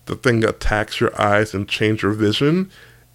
the 0.06 0.16
thing 0.16 0.44
attacks 0.44 1.00
your 1.00 1.18
eyes 1.20 1.54
and 1.54 1.68
change 1.68 2.02
your 2.02 2.12
vision 2.12 2.70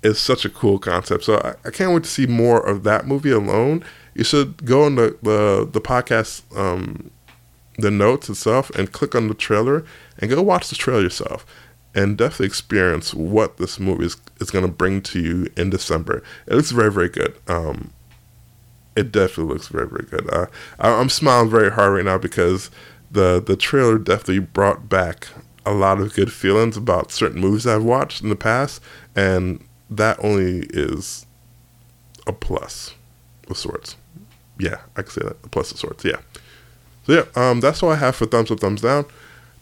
is 0.06 0.20
such 0.20 0.46
a 0.46 0.50
cool 0.50 0.80
concept. 0.80 1.24
So 1.24 1.38
I, 1.38 1.56
I, 1.68 1.72
can't 1.72 1.94
wait 1.94 2.04
to 2.04 2.10
see 2.10 2.28
more 2.28 2.66
of 2.66 2.84
that 2.84 3.08
movie 3.08 3.32
alone. 3.32 3.84
You 4.14 4.24
should 4.24 4.64
go 4.66 4.84
on 4.84 4.96
the 4.96 5.18
the, 5.22 5.68
the 5.72 5.82
podcast, 5.82 6.44
um, 6.58 7.12
the 7.78 7.92
notes 7.92 8.30
itself, 8.30 8.70
and 8.72 8.92
click 8.92 9.16
on 9.16 9.28
the 9.28 9.34
trailer 9.34 9.84
and 10.20 10.30
go 10.30 10.42
watch 10.42 10.70
the 10.70 10.76
trailer 10.76 11.02
yourself, 11.02 11.46
and 11.94 12.18
definitely 12.18 12.46
experience 12.46 13.14
what 13.14 13.58
this 13.58 13.80
movie 13.80 14.06
is, 14.06 14.18
is 14.40 14.52
going 14.52 14.66
to 14.66 14.72
bring 14.72 15.02
to 15.02 15.20
you 15.20 15.48
in 15.58 15.70
December. 15.70 16.24
It 16.48 16.56
looks 16.56 16.72
very 16.72 16.92
very 16.92 17.10
good. 17.10 17.36
Um, 17.48 17.92
it 18.96 19.12
definitely 19.12 19.54
looks 19.54 19.68
very 19.68 19.88
very 19.88 20.06
good. 20.10 20.32
Uh, 20.32 20.46
I, 20.80 20.90
I'm 20.90 21.10
smiling 21.10 21.50
very 21.50 21.72
hard 21.72 21.94
right 21.94 22.06
now 22.06 22.20
because 22.20 22.70
the 23.16 23.44
the 23.46 23.56
trailer 23.56 23.98
definitely 23.98 24.40
brought 24.40 24.88
back 24.88 25.30
a 25.66 25.74
lot 25.74 26.00
of 26.00 26.14
good 26.14 26.32
feelings 26.32 26.78
about 26.78 27.12
certain 27.12 27.42
movies 27.42 27.66
I've 27.66 27.84
watched 27.84 28.22
in 28.22 28.30
the 28.30 28.36
past, 28.36 28.82
and 29.16 29.66
that 29.90 30.24
only 30.24 30.68
is 30.70 31.26
a 32.28 32.34
plus 32.34 32.94
of 33.50 33.58
sorts. 33.58 33.96
Yeah, 34.60 34.82
I 34.96 35.02
can 35.02 35.12
say 35.12 35.22
that. 35.22 35.38
A 35.44 35.50
plus 35.50 35.72
of 35.72 35.80
sorts, 35.80 36.06
yeah. 36.06 36.18
So 37.06 37.14
yeah, 37.14 37.26
um, 37.36 37.60
that's 37.60 37.82
all 37.82 37.92
I 37.92 37.96
have 37.96 38.16
for 38.16 38.26
thumbs 38.26 38.52
up, 38.52 38.60
thumbs 38.60 38.82
down. 38.82 39.06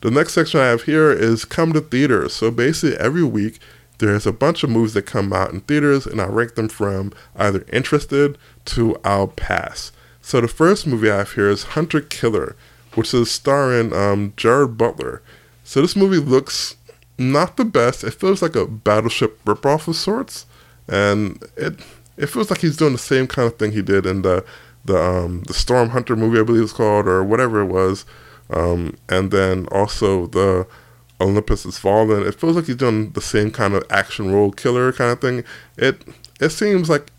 The 0.01 0.11
next 0.11 0.33
section 0.33 0.59
I 0.59 0.65
have 0.65 0.83
here 0.83 1.11
is 1.11 1.45
come 1.45 1.71
to 1.73 1.81
theaters. 1.81 2.33
So 2.33 2.51
basically 2.51 2.97
every 2.97 3.23
week 3.23 3.59
there's 3.99 4.25
a 4.25 4.33
bunch 4.33 4.63
of 4.63 4.69
movies 4.69 4.93
that 4.95 5.05
come 5.05 5.31
out 5.31 5.53
in 5.53 5.61
theaters 5.61 6.05
and 6.05 6.19
I 6.19 6.25
rank 6.25 6.55
them 6.55 6.67
from 6.67 7.13
either 7.37 7.65
interested 7.71 8.37
to 8.65 8.97
I'll 9.03 9.27
pass. 9.27 9.91
So 10.21 10.41
the 10.41 10.47
first 10.47 10.87
movie 10.87 11.09
I 11.09 11.17
have 11.19 11.33
here 11.33 11.49
is 11.49 11.63
Hunter 11.63 12.01
Killer, 12.01 12.55
which 12.95 13.13
is 13.13 13.31
starring 13.31 13.93
um, 13.93 14.33
Gerard 14.37 14.77
Butler. 14.77 15.21
So 15.63 15.81
this 15.81 15.95
movie 15.95 16.17
looks 16.17 16.75
not 17.17 17.57
the 17.57 17.65
best. 17.65 18.03
It 18.03 18.13
feels 18.13 18.41
like 18.41 18.55
a 18.55 18.65
battleship 18.65 19.43
ripoff 19.45 19.87
of 19.87 19.95
sorts, 19.95 20.45
and 20.87 21.43
it 21.55 21.79
it 22.17 22.27
feels 22.27 22.49
like 22.49 22.61
he's 22.61 22.77
doing 22.77 22.93
the 22.93 22.99
same 22.99 23.27
kind 23.27 23.47
of 23.47 23.57
thing 23.57 23.71
he 23.71 23.81
did 23.81 24.05
in 24.05 24.21
the 24.21 24.45
the 24.85 25.01
um, 25.01 25.43
the 25.43 25.53
Storm 25.53 25.89
Hunter 25.89 26.15
movie, 26.15 26.39
I 26.39 26.43
believe 26.43 26.63
it's 26.63 26.73
called, 26.73 27.07
or 27.07 27.23
whatever 27.23 27.61
it 27.61 27.67
was, 27.67 28.05
um, 28.49 28.97
and 29.09 29.31
then 29.31 29.67
also 29.71 30.27
the 30.27 30.67
Olympus 31.21 31.63
Has 31.63 31.77
Fallen. 31.77 32.23
It 32.23 32.35
feels 32.35 32.55
like 32.55 32.65
he's 32.65 32.75
doing 32.75 33.11
the 33.11 33.21
same 33.21 33.51
kind 33.51 33.73
of 33.73 33.83
action 33.89 34.33
role 34.33 34.51
killer 34.51 34.91
kind 34.91 35.11
of 35.11 35.21
thing. 35.21 35.43
It 35.77 36.03
it 36.39 36.49
seems 36.49 36.89
like 36.89 37.11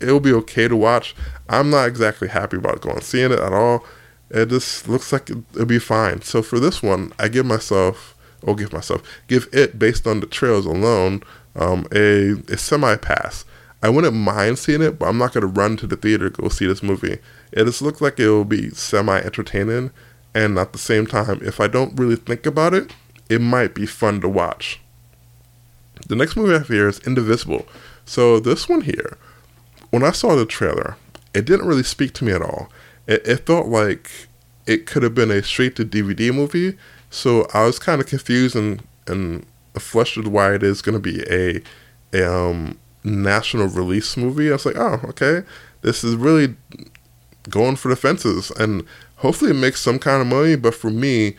it'll 0.00 0.20
be 0.20 0.32
okay 0.32 0.68
to 0.68 0.76
watch. 0.76 1.14
I'm 1.48 1.70
not 1.70 1.86
exactly 1.86 2.28
happy 2.28 2.56
about 2.56 2.80
going 2.80 3.00
seeing 3.02 3.32
it 3.32 3.38
at 3.38 3.52
all 3.52 3.84
it 4.32 4.48
just 4.48 4.88
looks 4.88 5.12
like 5.12 5.30
it'll 5.30 5.66
be 5.66 5.78
fine. 5.78 6.22
So 6.22 6.42
for 6.42 6.58
this 6.58 6.82
one, 6.82 7.12
I 7.18 7.28
give 7.28 7.46
myself, 7.46 8.16
or 8.42 8.56
give 8.56 8.72
myself, 8.72 9.02
give 9.28 9.46
it 9.52 9.78
based 9.78 10.06
on 10.06 10.20
the 10.20 10.26
trails 10.26 10.64
alone, 10.64 11.22
um, 11.54 11.86
a, 11.92 12.32
a 12.48 12.56
semi 12.56 12.96
pass. 12.96 13.44
I 13.82 13.90
wouldn't 13.90 14.14
mind 14.14 14.58
seeing 14.58 14.80
it, 14.80 14.98
but 14.98 15.06
I'm 15.06 15.18
not 15.18 15.34
going 15.34 15.42
to 15.42 15.48
run 15.48 15.76
to 15.78 15.86
the 15.86 15.96
theater 15.96 16.30
to 16.30 16.42
go 16.42 16.48
see 16.48 16.66
this 16.66 16.82
movie. 16.82 17.18
It 17.52 17.64
just 17.64 17.82
looks 17.82 18.00
like 18.00 18.18
it 18.18 18.28
will 18.28 18.44
be 18.44 18.70
semi 18.70 19.18
entertaining, 19.18 19.90
and 20.34 20.58
at 20.58 20.72
the 20.72 20.78
same 20.78 21.06
time, 21.06 21.40
if 21.42 21.60
I 21.60 21.66
don't 21.66 21.98
really 21.98 22.16
think 22.16 22.46
about 22.46 22.72
it, 22.72 22.94
it 23.28 23.40
might 23.40 23.74
be 23.74 23.86
fun 23.86 24.20
to 24.22 24.28
watch. 24.28 24.80
The 26.08 26.16
next 26.16 26.36
movie 26.36 26.54
I 26.54 26.58
have 26.58 26.68
here 26.68 26.88
is 26.88 27.00
Indivisible. 27.00 27.66
So 28.06 28.40
this 28.40 28.68
one 28.68 28.82
here, 28.82 29.18
when 29.90 30.02
I 30.02 30.10
saw 30.12 30.34
the 30.34 30.46
trailer, 30.46 30.96
it 31.34 31.44
didn't 31.44 31.66
really 31.66 31.82
speak 31.82 32.14
to 32.14 32.24
me 32.24 32.32
at 32.32 32.42
all 32.42 32.70
it, 33.06 33.26
it 33.26 33.46
felt 33.46 33.66
like 33.66 34.10
it 34.66 34.86
could 34.86 35.02
have 35.02 35.14
been 35.14 35.30
a 35.30 35.42
straight 35.42 35.76
to 35.76 35.84
DVD 35.84 36.34
movie. 36.34 36.76
So 37.10 37.46
I 37.52 37.64
was 37.64 37.78
kind 37.78 38.00
of 38.00 38.06
confused 38.06 38.56
and 38.56 38.82
and 39.06 39.44
flustered 39.78 40.28
why 40.28 40.54
it 40.54 40.62
is 40.62 40.82
going 40.82 40.94
to 40.94 41.00
be 41.00 41.22
a 41.30 41.62
a 42.12 42.30
um, 42.30 42.78
national 43.04 43.68
release 43.68 44.16
movie. 44.16 44.50
I 44.50 44.52
was 44.52 44.66
like, 44.66 44.76
oh, 44.76 45.00
okay, 45.04 45.42
this 45.82 46.04
is 46.04 46.14
really 46.14 46.54
going 47.48 47.76
for 47.76 47.88
the 47.88 47.96
fences, 47.96 48.50
and 48.52 48.84
hopefully 49.16 49.50
it 49.50 49.54
makes 49.54 49.80
some 49.80 49.98
kind 49.98 50.20
of 50.20 50.28
money. 50.28 50.56
But 50.56 50.74
for 50.74 50.90
me, 50.90 51.36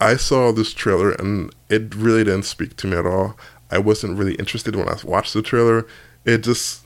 I 0.00 0.16
saw 0.16 0.50
this 0.50 0.74
trailer 0.74 1.12
and 1.12 1.54
it 1.68 1.94
really 1.94 2.24
didn't 2.24 2.42
speak 2.42 2.76
to 2.78 2.88
me 2.88 2.96
at 2.96 3.06
all. 3.06 3.36
I 3.70 3.78
wasn't 3.78 4.18
really 4.18 4.34
interested 4.34 4.74
when 4.74 4.88
I 4.88 4.96
watched 5.04 5.32
the 5.32 5.42
trailer. 5.42 5.86
It 6.24 6.38
just 6.38 6.84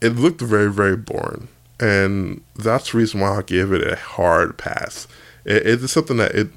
it 0.00 0.10
looked 0.10 0.40
very 0.40 0.70
very 0.70 0.96
boring, 0.96 1.48
and 1.80 2.42
that's 2.56 2.92
the 2.92 2.98
reason 2.98 3.20
why 3.20 3.38
I 3.38 3.42
gave 3.42 3.72
it 3.72 3.86
a 3.86 3.96
hard 3.96 4.58
pass. 4.58 5.06
It, 5.44 5.66
it's 5.66 5.92
something 5.92 6.16
that 6.18 6.34
it 6.34 6.48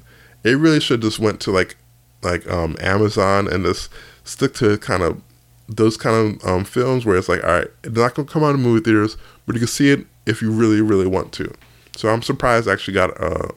it 0.44 0.56
really 0.56 0.80
should 0.80 1.02
just 1.02 1.18
went 1.18 1.40
to 1.40 1.50
like 1.50 1.76
like 2.22 2.48
um, 2.50 2.76
Amazon 2.80 3.48
and 3.48 3.64
just 3.64 3.90
stick 4.24 4.54
to 4.54 4.78
kind 4.78 5.02
of 5.02 5.20
those 5.68 5.96
kind 5.96 6.40
of 6.40 6.48
um, 6.48 6.64
films 6.64 7.04
where 7.04 7.16
it's 7.16 7.28
like, 7.28 7.44
all 7.44 7.50
right, 7.50 7.68
it's 7.84 7.96
not 7.96 8.14
gonna 8.14 8.28
come 8.28 8.42
out 8.42 8.54
in 8.54 8.62
movie 8.62 8.82
theaters, 8.82 9.16
but 9.46 9.54
you 9.54 9.60
can 9.60 9.68
see 9.68 9.90
it 9.90 10.06
if 10.26 10.40
you 10.40 10.50
really 10.50 10.80
really 10.80 11.06
want 11.06 11.32
to. 11.34 11.52
So 11.96 12.08
I'm 12.08 12.22
surprised 12.22 12.68
I 12.68 12.72
actually 12.72 12.94
got 12.94 13.10
a 13.20 13.54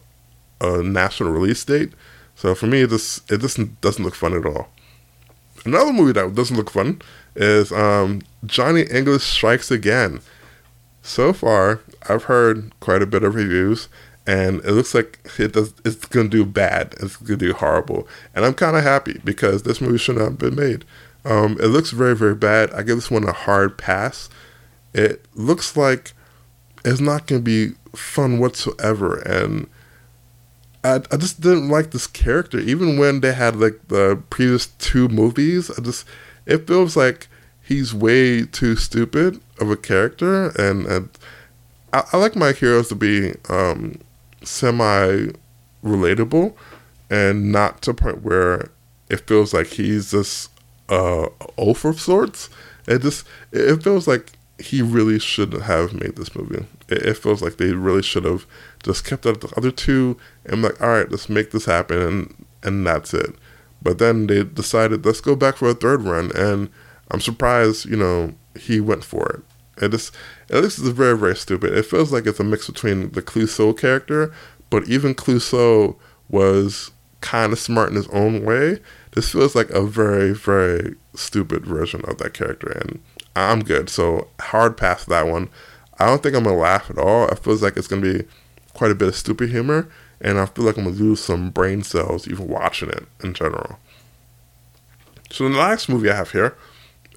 a 0.60 0.84
national 0.84 1.32
release 1.32 1.64
date. 1.64 1.92
So 2.36 2.56
for 2.56 2.68
me, 2.68 2.86
this 2.86 3.22
it 3.30 3.42
just 3.42 3.60
doesn't 3.82 4.04
look 4.04 4.16
fun 4.16 4.34
at 4.34 4.46
all. 4.46 4.70
Another 5.66 5.94
movie 5.94 6.14
that 6.14 6.34
doesn't 6.34 6.58
look 6.58 6.72
fun 6.72 7.02
is 7.36 7.72
um, 7.72 8.22
Johnny 8.46 8.82
English 8.84 9.24
Strikes 9.24 9.70
Again. 9.70 10.22
So 11.02 11.34
far, 11.34 11.82
I've 12.08 12.26
heard 12.26 12.72
quite 12.80 13.02
a 13.02 13.08
bit 13.08 13.24
of 13.24 13.36
reviews, 13.36 13.88
and 14.28 14.64
it 14.64 14.72
looks 14.72 14.94
like 14.94 15.20
it 15.40 15.54
does. 15.54 15.74
It's 15.84 16.06
gonna 16.06 16.30
do 16.30 16.46
bad. 16.46 16.94
It's 17.00 17.18
gonna 17.18 17.38
do 17.38 17.54
horrible, 17.54 18.08
and 18.36 18.46
I'm 18.46 18.54
kind 18.54 18.78
of 18.78 18.84
happy 18.84 19.20
because 19.24 19.64
this 19.64 19.82
movie 19.82 19.98
should 19.98 20.18
not 20.18 20.26
have 20.26 20.38
been 20.38 20.56
made. 20.56 20.86
Um, 21.26 21.58
it 21.60 21.68
looks 21.68 21.92
very, 21.92 22.16
very 22.16 22.36
bad. 22.36 22.72
I 22.72 22.84
give 22.84 22.98
this 22.98 23.12
one 23.12 23.28
a 23.28 23.34
hard 23.34 23.78
pass. 23.78 24.30
It 24.94 25.26
looks 25.34 25.76
like 25.76 26.14
it's 26.86 27.02
not 27.02 27.28
gonna 27.28 27.42
be 27.42 27.74
fun 27.96 28.40
whatsoever, 28.40 29.20
and 29.20 29.68
I, 30.84 31.02
I 31.12 31.18
just 31.18 31.42
didn't 31.42 31.70
like 31.70 31.92
this 31.92 32.08
character. 32.08 32.60
Even 32.60 32.98
when 32.98 33.22
they 33.22 33.34
had 33.34 33.56
like 33.56 33.88
the 33.88 34.22
previous 34.30 34.68
two 34.68 35.08
movies, 35.08 35.72
I 35.72 35.82
just 35.82 36.06
it 36.46 36.68
feels 36.68 36.96
like 36.96 37.28
he's 37.72 37.94
way 37.94 38.44
too 38.44 38.76
stupid 38.76 39.40
of 39.60 39.72
a 39.72 39.78
character, 39.78 40.50
and, 40.62 40.86
and 40.88 41.10
I, 41.94 42.04
I, 42.12 42.18
like 42.18 42.36
my 42.36 42.52
heroes 42.52 42.90
to 42.90 42.96
be 42.96 43.34
um, 43.48 43.98
semi 44.44 45.28
relatable, 45.82 46.54
and 47.10 47.52
not 47.52 47.82
to 47.84 47.94
point 47.94 48.24
where 48.24 48.72
it 49.10 49.26
feels 49.26 49.54
like 49.54 49.68
he's 49.68 50.12
this 50.12 50.50
uh, 50.90 51.28
oaf 51.58 51.86
of 51.86 52.02
sorts. 52.02 52.50
It 52.88 53.04
just 53.04 53.26
it 53.54 53.82
feels 53.82 54.06
like 54.06 54.34
he 54.60 54.82
really 54.82 55.18
shouldn't 55.18 55.64
have 55.64 55.94
made 55.94 56.18
this 56.18 56.36
movie. 56.36 56.66
It, 56.90 57.06
it 57.06 57.18
feels 57.18 57.42
like 57.42 57.56
they 57.56 57.72
really 57.72 58.04
should 58.04 58.26
have 58.26 58.46
just 58.84 59.06
kept 59.06 59.26
out 59.26 59.40
the 59.40 59.54
other 59.56 59.72
two 59.72 60.18
and 60.46 60.62
like, 60.62 60.82
all 60.82 60.90
right, 60.90 61.10
let's 61.10 61.30
make 61.30 61.52
this 61.52 61.66
happen, 61.66 62.02
and 62.02 62.46
and 62.64 62.86
that's 62.86 63.14
it. 63.14 63.34
But 63.82 63.98
then 63.98 64.28
they 64.28 64.44
decided 64.44 65.06
let's 65.06 65.22
go 65.22 65.38
back 65.38 65.56
for 65.56 65.70
a 65.70 65.74
third 65.74 66.02
run, 66.02 66.32
and 66.36 66.70
I'm 67.12 67.22
surprised, 67.22 67.86
you 67.86 67.98
know, 67.98 68.34
he 68.58 68.80
went 68.80 69.04
for 69.04 69.28
it. 69.30 69.42
It 69.84 69.94
at 70.50 70.64
least 70.64 70.80
it's 70.80 70.88
very 70.90 71.18
very 71.18 71.36
stupid. 71.36 71.74
It 71.74 71.86
feels 71.86 72.12
like 72.12 72.26
it's 72.26 72.40
a 72.40 72.44
mix 72.44 72.68
between 72.68 73.12
the 73.12 73.22
Clouseau 73.22 73.78
character, 73.78 74.34
but 74.70 74.88
even 74.88 75.16
Clouseau 75.16 75.96
was 76.30 76.92
kind 77.22 77.54
of 77.54 77.60
smart 77.60 77.90
in 77.90 77.96
his 77.96 78.08
own 78.10 78.44
way. 78.44 78.80
This 79.12 79.32
feels 79.32 79.56
like 79.56 79.70
a 79.72 79.86
very 79.86 80.34
very 80.34 80.96
stupid 81.16 81.66
version 81.66 82.02
of 82.06 82.18
that 82.20 82.34
character, 82.34 82.70
and 82.70 83.02
I'm 83.36 83.64
good. 83.64 83.90
So 83.90 84.28
hard 84.40 84.78
pass 84.78 85.06
that 85.06 85.28
one. 85.28 85.50
I 86.00 86.06
don't 86.06 86.22
think 86.24 86.36
I'm 86.36 86.44
gonna 86.44 86.58
laugh 86.58 86.90
at 86.90 86.98
all. 86.98 87.28
It 87.30 87.40
feels 87.40 87.62
like 87.62 87.78
it's 87.78 87.88
gonna 87.88 88.02
be 88.02 88.26
quite 88.74 88.92
a 88.92 88.96
bit 88.96 89.08
of 89.10 89.16
stupid 89.16 89.50
humor, 89.50 89.90
and 90.20 90.40
I 90.40 90.46
feel 90.46 90.66
like 90.66 90.78
I'm 90.78 90.86
gonna 90.86 90.96
lose 90.96 91.24
some 91.24 91.50
brain 91.50 91.84
cells 91.84 92.28
even 92.28 92.48
watching 92.48 92.90
it 92.90 93.06
in 93.24 93.34
general. 93.34 93.80
So 95.32 95.48
the 95.48 95.58
last 95.58 95.90
movie 95.90 96.10
I 96.10 96.16
have 96.16 96.32
here, 96.32 96.58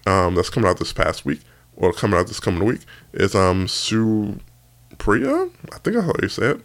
um, 0.07 0.35
that's 0.35 0.51
coming 0.51 0.69
out 0.69 0.79
this 0.79 0.93
past 0.93 1.25
week, 1.25 1.41
or 1.77 1.93
coming 1.93 2.19
out 2.19 2.27
this 2.27 2.41
coming 2.41 2.65
week, 2.65 2.81
is 3.13 3.35
um 3.35 3.69
Suspiria. 3.69 5.49
I 5.73 5.79
think 5.79 5.97
that's 5.97 6.07
how 6.07 6.13
you 6.23 6.29
say 6.29 6.51
it, 6.51 6.61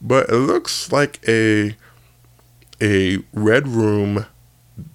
but 0.00 0.28
it 0.28 0.36
looks 0.36 0.92
like 0.92 1.20
a 1.28 1.76
a 2.80 3.18
red 3.32 3.68
room 3.68 4.26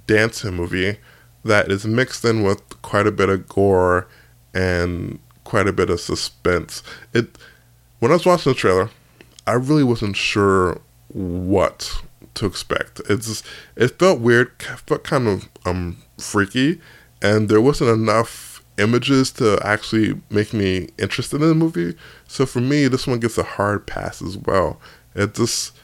dancing 0.05 0.55
movie 0.55 0.97
that 1.43 1.71
is 1.71 1.85
mixed 1.85 2.25
in 2.25 2.43
with 2.43 2.81
quite 2.81 3.07
a 3.07 3.11
bit 3.11 3.29
of 3.29 3.47
gore 3.47 4.07
and 4.53 5.19
quite 5.43 5.67
a 5.67 5.73
bit 5.73 5.89
of 5.89 5.99
suspense. 5.99 6.83
It 7.13 7.37
when 7.99 8.11
I 8.11 8.15
was 8.15 8.25
watching 8.25 8.51
the 8.51 8.59
trailer, 8.59 8.89
I 9.45 9.53
really 9.53 9.83
wasn't 9.83 10.17
sure 10.17 10.81
what 11.07 12.01
to 12.35 12.45
expect. 12.45 13.01
It's 13.09 13.27
just, 13.27 13.45
it 13.75 13.97
felt 13.97 14.19
weird, 14.19 14.51
felt 14.61 15.03
kind 15.03 15.27
of 15.27 15.49
um 15.65 15.97
freaky, 16.19 16.81
and 17.21 17.49
there 17.49 17.61
wasn't 17.61 17.89
enough 17.89 18.63
images 18.77 19.31
to 19.31 19.59
actually 19.63 20.19
make 20.29 20.53
me 20.53 20.89
interested 20.97 21.41
in 21.41 21.47
the 21.47 21.55
movie. 21.55 21.95
So 22.27 22.45
for 22.45 22.61
me, 22.61 22.87
this 22.87 23.07
one 23.07 23.19
gets 23.19 23.37
a 23.37 23.43
hard 23.43 23.87
pass 23.87 24.21
as 24.21 24.37
well. 24.37 24.79
It 25.15 25.33
just 25.33 25.77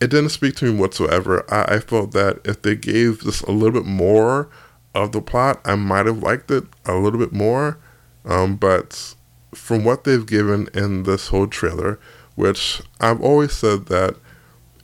it 0.00 0.10
didn't 0.10 0.30
speak 0.30 0.56
to 0.56 0.66
me 0.66 0.78
whatsoever. 0.78 1.44
I, 1.52 1.76
I 1.76 1.78
felt 1.80 2.12
that 2.12 2.40
if 2.44 2.62
they 2.62 2.76
gave 2.76 3.22
just 3.22 3.42
a 3.42 3.52
little 3.52 3.80
bit 3.80 3.88
more 3.88 4.50
of 4.94 5.12
the 5.12 5.22
plot, 5.22 5.60
I 5.64 5.74
might 5.76 6.06
have 6.06 6.22
liked 6.22 6.50
it 6.50 6.64
a 6.84 6.94
little 6.94 7.18
bit 7.18 7.32
more. 7.32 7.78
Um, 8.24 8.56
but 8.56 9.14
from 9.54 9.84
what 9.84 10.04
they've 10.04 10.26
given 10.26 10.68
in 10.74 11.04
this 11.04 11.28
whole 11.28 11.46
trailer, 11.46 11.98
which 12.34 12.82
I've 13.00 13.20
always 13.20 13.52
said 13.52 13.86
that 13.86 14.16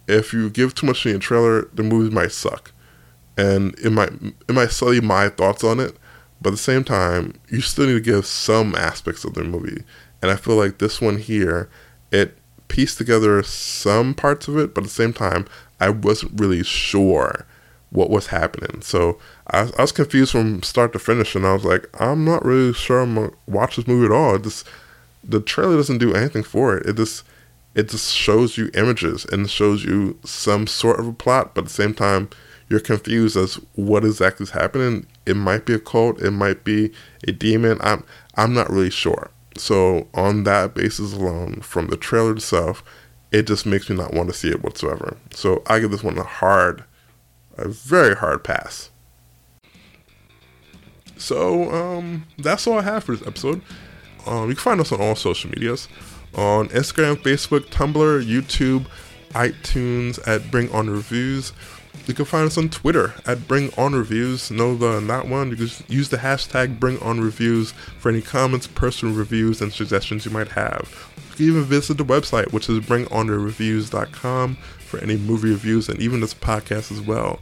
if 0.06 0.32
you 0.32 0.50
give 0.50 0.74
too 0.74 0.86
much 0.86 1.06
in 1.06 1.16
a 1.16 1.18
trailer, 1.18 1.68
the 1.72 1.82
movie 1.82 2.14
might 2.14 2.32
suck, 2.32 2.72
and 3.40 3.74
it 3.79 3.90
might 3.90 4.12
it 4.48 4.53
might 4.53 4.70
sell 4.70 4.92
you 4.92 5.03
my 5.03 5.29
thoughts 5.31 5.64
on 5.64 5.81
it. 5.81 5.96
But 6.42 6.50
at 6.50 6.53
the 6.53 6.59
same 6.59 6.85
time, 6.85 7.35
you 7.48 7.61
still 7.61 7.87
need 7.87 7.94
to 7.94 8.00
give 8.00 8.24
some 8.26 8.74
aspects 8.74 9.24
of 9.24 9.35
the 9.35 9.44
movie, 9.44 9.83
and 10.22 10.31
I 10.31 10.37
feel 10.37 10.57
like 10.57 10.79
this 10.79 11.00
one 11.00 11.18
here, 11.18 11.68
it 12.11 12.37
pieced 12.68 12.98
together 12.98 13.42
some 13.42 14.14
parts 14.14 14.48
of 14.48 14.57
it, 14.57 14.74
but 14.74 14.83
at 14.83 14.85
the 14.85 14.90
same 14.90 15.12
time, 15.12 15.46
I 15.81 15.90
wasn't 15.90 16.40
really 16.40 16.62
sure 16.62 17.46
what 17.90 18.11
was 18.11 18.29
happening. 18.29 18.81
So 18.81 19.18
I, 19.48 19.70
I 19.76 19.83
was 19.83 19.92
confused 19.92 20.33
from 20.33 20.62
start 20.62 20.92
to 20.92 20.98
finish, 20.98 21.35
and 21.35 21.46
I 21.46 21.53
was 21.53 21.64
like, 21.64 21.88
I'm 22.00 22.24
not 22.24 22.44
really 22.44 22.72
sure 22.72 23.00
I'm 23.00 23.14
gonna 23.14 23.33
watch 23.46 23.76
this 23.76 23.87
movie 23.87 24.07
at 24.07 24.12
all. 24.12 24.38
Just 24.38 24.66
the 25.24 25.40
trailer 25.40 25.76
doesn't 25.76 25.98
do 25.98 26.14
anything 26.14 26.42
for 26.42 26.76
it. 26.76 26.87
It 26.87 26.96
just 26.96 27.24
it 27.74 27.88
just 27.88 28.14
shows 28.14 28.59
you 28.59 28.70
images 28.74 29.24
and 29.26 29.50
shows 29.50 29.85
you 29.85 30.18
some 30.24 30.66
sort 30.66 31.00
of 31.00 31.07
a 31.07 31.12
plot, 31.12 31.55
but 31.55 31.62
at 31.62 31.66
the 31.68 31.72
same 31.83 31.94
time, 31.94 32.31
you're 32.70 32.80
confused 32.80 33.37
as 33.37 33.56
what 33.74 34.04
exactly 34.04 34.44
is 34.44 34.50
happening. 34.50 35.06
It 35.26 35.37
might 35.37 35.66
be 35.66 35.74
a 35.74 35.78
cult, 35.78 36.22
it 36.22 36.30
might 36.30 36.64
be 36.64 36.92
a 37.28 37.33
demon. 37.33 37.78
I'm 37.83 38.04
I'm 38.37 38.54
not 38.54 38.70
really 38.70 38.90
sure. 38.90 39.30
So 39.56 40.09
on 40.14 40.44
that 40.44 40.74
basis 40.74 41.12
alone, 41.12 41.61
from 41.61 41.88
the 41.88 41.96
trailer 41.96 42.33
itself, 42.33 42.83
it 43.33 43.46
just 43.46 43.66
makes 43.66 43.90
me 43.90 43.96
not 43.96 44.14
want 44.14 44.28
to 44.30 44.35
see 44.35 44.48
it 44.48 44.62
whatsoever. 44.62 45.16
So 45.35 45.62
I 45.66 45.80
give 45.80 45.90
this 45.90 46.04
one 46.04 46.16
a 46.16 46.22
hard, 46.22 46.85
a 47.59 47.68
very 47.68 48.14
hard 48.14 48.44
pass. 48.44 48.90
So 51.18 51.70
um, 51.70 52.26
that's 52.38 52.66
all 52.66 52.78
I 52.78 52.83
have 52.83 53.04
for 53.04 53.14
this 53.14 53.26
episode. 53.26 53.61
Um, 54.26 54.48
you 54.48 54.54
can 54.54 54.62
find 54.62 54.80
us 54.80 54.92
on 54.92 55.00
all 55.00 55.16
social 55.16 55.50
medias 55.50 55.88
on 56.35 56.68
Instagram, 56.68 57.16
Facebook, 57.16 57.66
Tumblr, 57.66 58.24
YouTube, 58.24 58.87
iTunes 59.30 60.26
at 60.28 60.50
Bring 60.50 60.70
On 60.70 60.88
Reviews. 60.88 61.52
You 62.10 62.16
can 62.16 62.24
find 62.24 62.46
us 62.46 62.58
on 62.58 62.68
Twitter 62.68 63.14
at 63.24 63.46
Bring 63.46 63.72
On 63.78 63.94
Reviews. 63.94 64.50
No, 64.50 64.74
the 64.74 65.00
not 65.00 65.28
one. 65.28 65.50
You 65.50 65.56
can 65.56 65.68
use 65.88 66.08
the 66.08 66.16
hashtag 66.16 66.80
Bring 66.80 66.98
On 66.98 67.20
Reviews 67.20 67.72
for 67.98 68.08
any 68.08 68.20
comments, 68.20 68.66
personal 68.66 69.14
reviews, 69.14 69.62
and 69.62 69.72
suggestions 69.72 70.24
you 70.24 70.32
might 70.32 70.48
have. 70.48 71.08
You 71.30 71.36
can 71.36 71.46
even 71.46 71.62
visit 71.62 71.98
the 71.98 72.04
website, 72.04 72.52
which 72.52 72.68
is 72.68 72.80
BringOnReviews.com, 72.80 74.56
for 74.56 74.98
any 74.98 75.16
movie 75.16 75.50
reviews 75.50 75.88
and 75.88 76.00
even 76.00 76.20
this 76.20 76.34
podcast 76.34 76.90
as 76.90 77.00
well. 77.00 77.38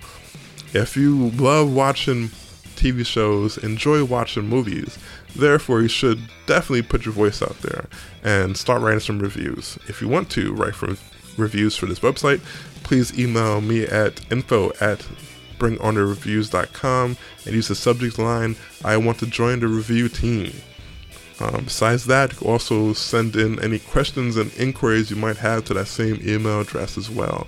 If 0.75 0.97
you 0.97 1.31
love 1.31 1.73
watching 1.73 2.29
TV 2.77 3.07
shows, 3.07 3.57
enjoy 3.57 4.05
watching 4.05 4.47
movies, 4.47 4.99
Therefore, 5.35 5.83
you 5.83 5.89
should 5.89 6.21
definitely 6.47 6.83
put 6.83 7.05
your 7.05 7.15
voice 7.15 7.43
out 7.43 7.59
there 7.61 7.87
and 8.25 8.57
start 8.57 8.83
writing 8.83 9.01
some 9.01 9.19
reviews. 9.19 9.79
If 9.87 10.01
you 10.01 10.09
want 10.09 10.31
to 10.31 10.55
write 10.55 10.75
for 10.75 10.97
reviews 11.37 11.77
for 11.77 11.87
this 11.87 12.01
website, 12.01 12.41
please 12.89 13.19
email 13.19 13.61
me 13.61 13.85
at 13.85 14.19
info 14.33 14.71
at 14.81 15.07
bringonorreviews.com 15.59 17.17
and 17.45 17.55
use 17.55 17.69
the 17.69 17.75
subject 17.75 18.19
line, 18.19 18.57
I 18.83 18.97
want 18.97 19.19
to 19.19 19.27
join 19.27 19.61
the 19.61 19.69
review 19.69 20.09
team. 20.09 20.55
Um, 21.39 21.65
besides 21.65 22.07
that, 22.07 22.41
also 22.41 22.95
send 22.95 23.37
in 23.37 23.63
any 23.63 23.79
questions 23.79 24.39
and 24.39 24.51
inquiries 24.55 25.11
you 25.11 25.17
might 25.17 25.37
have 25.37 25.67
to 25.67 25.75
that 25.75 25.89
same 25.89 26.19
email 26.27 26.63
address 26.63 26.97
as 26.97 27.11
well. 27.11 27.47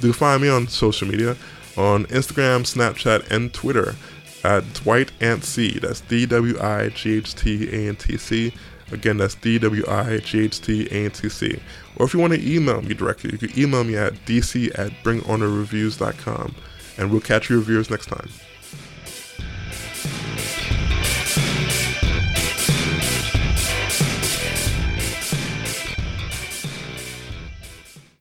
Do 0.00 0.12
find 0.12 0.42
me 0.42 0.48
on 0.48 0.66
social 0.66 1.06
media 1.06 1.36
on 1.76 2.06
Instagram, 2.06 2.62
Snapchat, 2.62 3.30
and 3.30 3.54
Twitter 3.54 3.94
at 4.42 4.64
Dwight 4.74 5.12
Ant 5.20 5.44
C. 5.44 5.78
That's 5.78 6.00
D 6.00 6.26
W 6.26 6.60
I 6.60 6.88
G 6.88 7.18
H 7.18 7.36
T 7.36 7.68
A 7.68 7.88
N 7.88 7.94
T 7.94 8.16
C. 8.16 8.52
Again, 8.92 9.16
that's 9.16 9.34
D-W-I-G-H-T-A-N-T-C. 9.36 11.60
Or 11.96 12.06
if 12.06 12.14
you 12.14 12.20
want 12.20 12.34
to 12.34 12.54
email 12.54 12.82
me 12.82 12.94
directly, 12.94 13.32
you 13.32 13.38
can 13.38 13.58
email 13.58 13.84
me 13.84 13.96
at 13.96 14.12
dc 14.26 14.78
at 14.78 14.92
bringonerreviews.com. 15.02 16.54
And 16.98 17.10
we'll 17.10 17.20
catch 17.20 17.48
you 17.48 17.56
reviewers 17.56 17.90
next 17.90 18.06
time. 18.06 18.28